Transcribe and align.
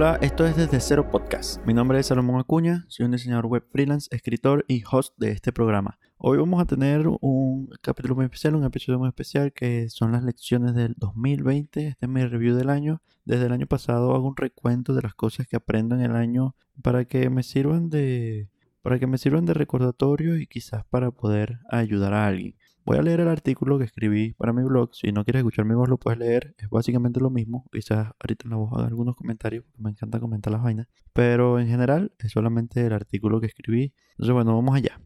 Hola, 0.00 0.16
esto 0.22 0.46
es 0.46 0.54
Desde 0.54 0.78
Cero 0.78 1.08
Podcast. 1.10 1.60
Mi 1.66 1.74
nombre 1.74 1.98
es 1.98 2.06
Salomón 2.06 2.38
Acuña, 2.38 2.84
soy 2.86 3.06
un 3.06 3.10
diseñador 3.10 3.46
web 3.46 3.66
freelance, 3.72 4.06
escritor 4.12 4.64
y 4.68 4.84
host 4.88 5.12
de 5.18 5.32
este 5.32 5.52
programa. 5.52 5.98
Hoy 6.18 6.38
vamos 6.38 6.62
a 6.62 6.66
tener 6.66 7.08
un 7.20 7.68
capítulo 7.82 8.14
muy 8.14 8.26
especial, 8.26 8.54
un 8.54 8.62
episodio 8.62 9.00
muy 9.00 9.08
especial 9.08 9.52
que 9.52 9.90
son 9.90 10.12
las 10.12 10.22
lecciones 10.22 10.76
del 10.76 10.94
2020. 10.98 11.88
Este 11.88 12.06
es 12.06 12.08
mi 12.08 12.24
review 12.24 12.54
del 12.54 12.70
año. 12.70 13.02
Desde 13.24 13.46
el 13.46 13.52
año 13.52 13.66
pasado 13.66 14.14
hago 14.14 14.28
un 14.28 14.36
recuento 14.36 14.94
de 14.94 15.02
las 15.02 15.16
cosas 15.16 15.48
que 15.48 15.56
aprendo 15.56 15.96
en 15.96 16.02
el 16.02 16.14
año 16.14 16.54
para 16.80 17.04
que 17.06 17.28
me 17.28 17.42
sirvan 17.42 17.90
de 17.90 18.50
para 18.82 18.98
que 18.98 19.06
me 19.06 19.18
sirvan 19.18 19.46
de 19.46 19.54
recordatorio 19.54 20.38
y 20.38 20.46
quizás 20.46 20.84
para 20.86 21.10
poder 21.10 21.60
ayudar 21.70 22.14
a 22.14 22.26
alguien. 22.26 22.54
Voy 22.84 22.96
a 22.96 23.02
leer 23.02 23.20
el 23.20 23.28
artículo 23.28 23.78
que 23.78 23.84
escribí 23.84 24.32
para 24.32 24.54
mi 24.54 24.62
blog. 24.62 24.94
Si 24.94 25.12
no 25.12 25.22
quieres 25.22 25.40
escuchar 25.40 25.66
mi 25.66 25.74
voz, 25.74 25.90
lo 25.90 25.98
puedes 25.98 26.18
leer. 26.18 26.54
Es 26.56 26.70
básicamente 26.70 27.20
lo 27.20 27.28
mismo. 27.28 27.68
Quizás 27.70 28.12
ahorita 28.18 28.44
en 28.44 28.50
la 28.50 28.56
voz 28.56 28.72
haga 28.72 28.86
algunos 28.86 29.14
comentarios 29.14 29.64
porque 29.64 29.82
me 29.82 29.90
encanta 29.90 30.18
comentar 30.18 30.50
las 30.50 30.62
vainas. 30.62 30.86
Pero 31.12 31.60
en 31.60 31.68
general 31.68 32.12
es 32.18 32.32
solamente 32.32 32.86
el 32.86 32.94
artículo 32.94 33.40
que 33.40 33.46
escribí. 33.46 33.92
Entonces, 34.12 34.32
bueno, 34.32 34.54
vamos 34.54 34.74
allá. 34.74 34.98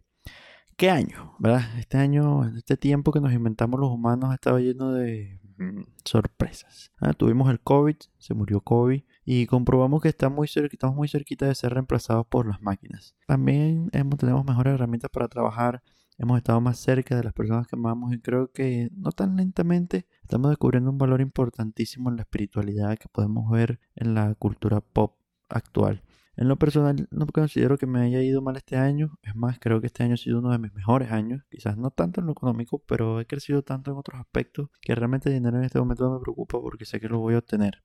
¿Qué 0.77 0.91
año? 0.91 1.35
¿Verdad? 1.41 1.77
Este 1.77 1.99
año, 1.99 2.45
este 2.57 2.77
tiempo 2.77 3.11
que 3.11 3.21
nos 3.21 3.33
inventamos 3.33 3.80
los 3.80 3.91
humanos 3.91 4.33
estaba 4.33 4.61
lleno 4.61 4.93
de 4.93 5.41
mm, 5.59 5.83
sorpresas. 6.05 6.93
Ah, 7.01 7.15
tuvimos 7.15 7.51
el 7.51 7.59
COVID, 7.59 7.97
se 8.19 8.35
murió 8.35 8.61
COVID 8.61 9.02
y 9.25 9.47
comprobamos 9.47 10.03
que 10.03 10.09
está 10.09 10.29
muy 10.29 10.47
estamos 10.47 10.97
muy 10.97 11.09
cerquita 11.09 11.47
de 11.47 11.55
ser 11.55 11.75
reemplazados 11.75 12.27
por 12.27 12.47
las 12.47 12.61
máquinas. 12.61 13.15
También 13.27 13.89
hemos, 13.93 14.19
tenemos 14.19 14.45
mejores 14.45 14.75
herramientas 14.75 15.11
para 15.11 15.29
trabajar 15.29 15.83
hemos 16.19 16.38
estado 16.38 16.60
más 16.60 16.79
cerca 16.79 17.16
de 17.16 17.24
las 17.24 17.33
personas 17.33 17.66
que 17.66 17.77
amamos 17.77 18.13
y 18.13 18.21
creo 18.21 18.52
que 18.52 18.91
no 18.95 19.13
tan 19.13 19.37
lentamente 19.37 20.07
estamos 20.23 20.51
descubriendo 20.51 20.91
un 20.91 20.99
valor 20.99 21.21
importantísimo 21.21 22.11
en 22.11 22.16
la 22.16 22.23
espiritualidad 22.23 22.99
que 22.99 23.09
podemos 23.09 23.51
ver 23.51 23.80
en 23.96 24.15
la 24.15 24.35
cultura 24.35 24.80
pop 24.80 25.16
actual. 25.49 26.02
En 26.37 26.49
lo 26.49 26.57
personal 26.57 27.09
no 27.11 27.27
considero 27.27 27.77
que 27.77 27.87
me 27.87 28.01
haya 28.01 28.23
ido 28.23 28.41
mal 28.41 28.57
este 28.57 28.77
año, 28.77 29.19
es 29.23 29.35
más, 29.35 29.59
creo 29.59 29.80
que 29.80 29.88
este 29.88 30.02
año 30.02 30.15
ha 30.15 30.16
sido 30.16 30.39
uno 30.39 30.51
de 30.51 30.59
mis 30.59 30.73
mejores 30.73 31.11
años, 31.13 31.43
quizás 31.51 31.77
no 31.77 31.91
tanto 31.91 32.21
en 32.21 32.27
lo 32.27 32.33
económico, 32.33 32.83
pero 32.87 33.21
he 33.21 33.27
crecido 33.27 33.63
tanto 33.63 33.91
en 33.91 33.99
otros 33.99 34.19
aspectos 34.19 34.71
que 34.80 34.95
realmente 34.95 35.30
dinero 35.30 35.59
en 35.59 35.65
este 35.65 35.79
momento 35.79 36.05
no 36.05 36.15
me 36.15 36.21
preocupa 36.21 36.61
porque 36.61 36.87
sé 36.87 37.01
que 37.01 37.09
lo 37.09 37.19
voy 37.19 37.35
a 37.35 37.39
obtener. 37.39 37.83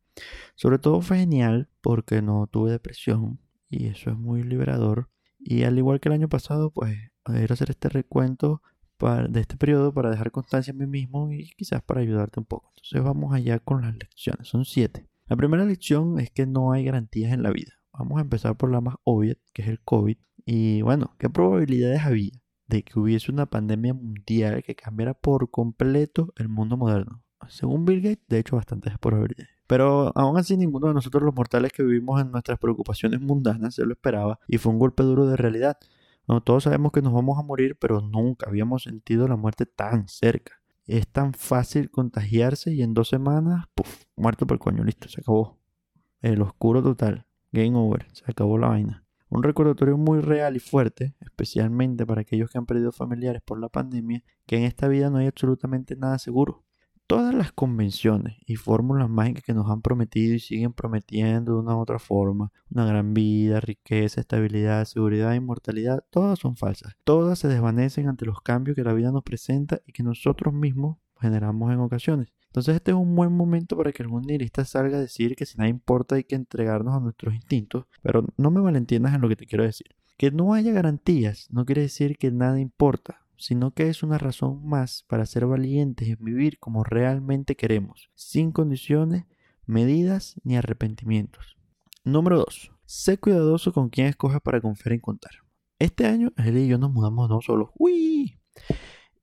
Sobre 0.56 0.80
todo 0.80 1.02
fue 1.02 1.18
genial 1.18 1.70
porque 1.82 2.22
no 2.22 2.48
tuve 2.48 2.72
depresión 2.72 3.40
y 3.70 3.88
eso 3.88 4.12
es 4.12 4.18
muy 4.18 4.44
liberador. 4.44 5.10
Y 5.40 5.64
al 5.64 5.78
igual 5.78 6.00
que 6.00 6.10
el 6.10 6.14
año 6.14 6.30
pasado, 6.30 6.72
pues 6.72 6.98
poder 7.24 7.52
hacer 7.52 7.70
este 7.70 7.90
recuento 7.90 8.62
de 9.30 9.40
este 9.42 9.58
periodo 9.58 9.94
para 9.94 10.10
dejar 10.10 10.32
constancia 10.32 10.72
en 10.72 10.78
mí 10.78 10.88
mismo 10.88 11.32
y 11.32 11.52
quizás 11.52 11.84
para 11.84 12.02
ayudarte 12.02 12.40
un 12.40 12.46
poco. 12.46 12.72
Entonces 12.76 13.04
vamos 13.04 13.34
allá 13.34 13.60
con 13.60 13.82
las 13.82 13.96
lecciones. 13.96 14.48
Son 14.48 14.66
siete. 14.66 15.08
La 15.28 15.36
primera 15.36 15.66
lección 15.66 16.20
es 16.20 16.32
que 16.32 16.48
no 16.48 16.72
hay 16.72 16.86
garantías 16.86 17.34
en 17.34 17.44
la 17.44 17.52
vida. 17.52 17.77
Vamos 17.98 18.20
a 18.20 18.22
empezar 18.22 18.56
por 18.56 18.72
la 18.72 18.82
más 18.82 18.96
obvia, 19.04 19.36
que 19.54 19.64
es 19.64 19.68
el 19.68 19.80
COVID. 19.82 20.18
Y 20.46 20.82
bueno, 20.82 21.16
¿qué 21.18 21.30
probabilidades 21.30 22.02
había 22.02 22.32
de 22.68 22.84
que 22.84 23.00
hubiese 23.00 23.32
una 23.32 23.46
pandemia 23.46 23.94
mundial 23.94 24.64
que 24.64 24.76
cambiara 24.76 25.14
por 25.14 25.50
completo 25.50 26.34
el 26.38 26.50
mundo 26.50 26.78
moderno? 26.78 27.24
Según 27.50 27.86
Bill 27.86 28.02
Gates, 28.02 28.28
de 28.28 28.40
hecho, 28.40 28.56
bastantes 28.56 28.98
probabilidades. 28.98 29.50
Pero 29.68 30.12
aún 30.16 30.38
así, 30.38 30.58
ninguno 30.58 30.88
de 30.88 30.94
nosotros 30.94 31.24
los 31.24 31.36
mortales 31.36 31.72
que 31.72 31.84
vivimos 31.84 32.22
en 32.22 32.32
nuestras 32.32 32.60
preocupaciones 32.60 33.22
mundanas 33.22 33.76
se 33.76 33.86
lo 33.86 33.94
esperaba 33.94 34.40
y 34.48 34.58
fue 34.58 34.72
un 34.72 34.80
golpe 34.80 35.04
duro 35.04 35.28
de 35.28 35.36
realidad 35.36 35.78
todos 36.44 36.64
sabemos 36.64 36.92
que 36.92 37.02
nos 37.02 37.14
vamos 37.14 37.40
a 37.40 37.42
morir, 37.42 37.78
pero 37.80 38.02
nunca 38.02 38.48
habíamos 38.50 38.84
sentido 38.84 39.28
la 39.28 39.38
muerte 39.38 39.66
tan 39.66 40.08
cerca. 40.10 40.62
Es 40.86 41.08
tan 41.08 41.34
fácil 41.34 41.90
contagiarse 41.90 42.74
y 42.74 42.82
en 42.82 42.94
dos 42.94 43.10
semanas, 43.10 43.66
puff, 43.74 44.04
muerto 44.16 44.46
por 44.46 44.60
coño, 44.60 44.84
listo, 44.84 45.08
se 45.08 45.22
acabó. 45.22 45.58
El 46.22 46.42
oscuro 46.42 46.84
total, 46.84 47.27
game 47.52 47.78
over, 47.78 48.08
se 48.14 48.24
acabó 48.28 48.58
la 48.58 48.68
vaina. 48.68 49.06
Un 49.30 49.44
recordatorio 49.44 49.98
muy 49.98 50.22
real 50.22 50.56
y 50.56 50.60
fuerte, 50.60 51.16
especialmente 51.20 52.06
para 52.06 52.22
aquellos 52.22 52.50
que 52.50 52.58
han 52.58 52.66
perdido 52.66 52.92
familiares 52.92 53.42
por 53.42 53.60
la 53.60 53.70
pandemia, 53.70 54.24
que 54.46 54.58
en 54.58 54.64
esta 54.64 54.88
vida 54.88 55.10
no 55.10 55.18
hay 55.18 55.28
absolutamente 55.28 55.96
nada 55.96 56.18
seguro 56.18 56.64
todas 57.08 57.34
las 57.34 57.54
convenciones 57.54 58.38
y 58.46 58.58
fórmulas 58.58 59.10
mágicas 59.10 59.44
que 59.44 59.54
nos 59.54 59.70
han 59.72 59.82
prometido 59.82 60.36
y 60.36 60.40
siguen 60.40 60.74
prometiendo 60.74 61.54
de 61.54 61.60
una 61.60 61.76
u 61.76 61.80
otra 61.80 62.00
forma, 62.00 62.52
una 62.70 62.86
gran 62.86 63.14
vida, 63.14 63.62
riqueza, 63.62 64.20
estabilidad, 64.20 64.84
seguridad, 64.86 65.34
inmortalidad, 65.34 66.04
todas 66.12 66.38
son 66.38 66.58
falsas. 66.58 66.96
Todas 67.06 67.40
se 67.40 67.48
desvanecen 67.48 68.10
ante 68.10 68.26
los 68.26 68.42
cambios 68.42 68.76
que 68.76 68.84
la 68.84 68.94
vida 68.94 69.12
nos 69.12 69.24
presenta 69.24 69.82
y 69.86 69.94
que 69.94 70.04
nosotros 70.04 70.54
mismos 70.54 70.98
generamos 71.20 71.72
en 71.72 71.80
ocasiones. 71.80 72.28
Entonces 72.48 72.76
este 72.76 72.92
es 72.92 72.98
un 72.98 73.16
buen 73.16 73.32
momento 73.32 73.78
para 73.78 73.92
que 73.92 74.04
algún 74.04 74.24
nihilista 74.24 74.66
salga 74.66 74.98
a 74.98 75.02
decir 75.02 75.36
que 75.36 75.46
si 75.46 75.58
nada 75.58 75.70
importa 75.70 76.16
hay 76.16 76.24
que 76.24 76.36
entregarnos 76.36 76.96
a 76.96 77.00
nuestros 77.00 77.34
instintos, 77.36 77.86
pero 78.02 78.26
no 78.38 78.52
me 78.52 78.62
malentiendas 78.62 79.14
en 79.14 79.22
lo 79.22 79.30
que 79.30 79.36
te 79.36 79.46
quiero 79.46 79.64
decir. 79.64 79.88
Que 80.18 80.32
no 80.32 80.54
haya 80.54 80.72
garantías 80.72 81.48
no 81.52 81.66
quiere 81.66 81.82
decir 81.82 82.18
que 82.18 82.32
nada 82.32 82.60
importa 82.60 83.28
sino 83.38 83.72
que 83.72 83.88
es 83.90 84.04
una 84.04 84.18
razón 84.18 84.68
más 84.68 85.04
para 85.08 85.26
ser 85.26 85.46
valientes 85.46 86.08
y 86.08 86.16
vivir 86.16 86.60
como 86.60 86.84
realmente 86.84 87.56
queremos, 87.56 88.10
sin 88.16 88.52
condiciones, 88.52 89.26
medidas 89.66 90.40
ni 90.44 90.58
arrepentimientos. 90.58 91.56
Número 92.04 92.38
2. 92.38 92.72
Sé 92.86 93.18
cuidadoso 93.18 93.74
con 93.74 93.90
quién 93.90 94.08
escoges 94.08 94.42
para 94.42 94.62
confiar 94.62 94.94
y 94.94 95.00
contar. 95.00 95.32
Este 95.80 96.08
año 96.08 96.32
él 96.38 96.58
y 96.58 96.68
yo 96.68 96.78
nos 96.78 96.92
mudamos 96.92 97.30
no 97.30 97.42
solo. 97.42 97.72
¡Uy! 97.78 98.40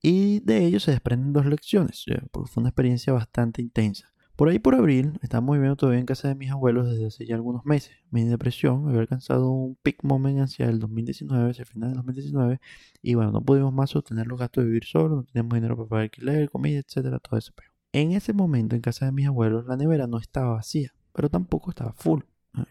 Y 0.07 0.41
de 0.41 0.67
ello 0.67 0.81
se 0.81 0.91
desprenden 0.91 1.33
dos 1.33 1.47
lecciones, 1.47 2.05
porque 2.31 2.51
fue 2.53 2.61
una 2.61 2.69
experiencia 2.69 3.15
bastante 3.15 3.63
intensa. 3.63 4.13
Por 4.37 4.51
ahí 4.51 4.59
por 4.59 4.75
abril, 4.75 5.19
estamos 5.23 5.55
viviendo 5.55 5.77
todavía 5.77 5.99
en 5.99 6.05
casa 6.05 6.29
de 6.29 6.35
mis 6.35 6.51
abuelos 6.51 6.91
desde 6.91 7.07
hace 7.07 7.25
ya 7.25 7.37
algunos 7.37 7.65
meses. 7.65 7.97
Mi 8.11 8.23
depresión 8.23 8.87
había 8.87 9.01
alcanzado 9.01 9.51
un 9.51 9.77
peak 9.77 10.01
moment 10.03 10.41
hacia 10.41 10.69
el 10.69 10.79
2019, 10.79 11.53
hacia 11.53 11.63
el 11.63 11.69
final 11.69 11.89
del 11.89 11.97
2019, 11.97 12.61
y 13.01 13.15
bueno, 13.15 13.33
no 13.33 13.41
pudimos 13.41 13.73
más 13.73 13.89
sostener 13.89 14.27
los 14.27 14.39
gastos 14.39 14.65
de 14.65 14.67
vivir 14.69 14.85
solo, 14.85 15.17
no 15.17 15.25
teníamos 15.25 15.55
dinero 15.55 15.75
para 15.75 15.89
pagar 15.89 16.03
alquiler, 16.03 16.51
comida, 16.51 16.81
etcétera, 16.81 17.19
todo 17.19 17.39
ese 17.39 17.53
pero 17.57 17.71
En 17.93 18.13
ese 18.13 18.35
momento, 18.35 18.77
en 18.77 18.83
casa 18.83 19.07
de 19.07 19.13
mis 19.13 19.27
abuelos, 19.27 19.65
la 19.65 19.79
nevera 19.79 20.07
no 20.07 20.19
estaba 20.19 20.57
vacía, 20.57 20.93
pero 21.15 21.31
tampoco 21.31 21.71
estaba 21.71 21.95
full. 21.95 22.21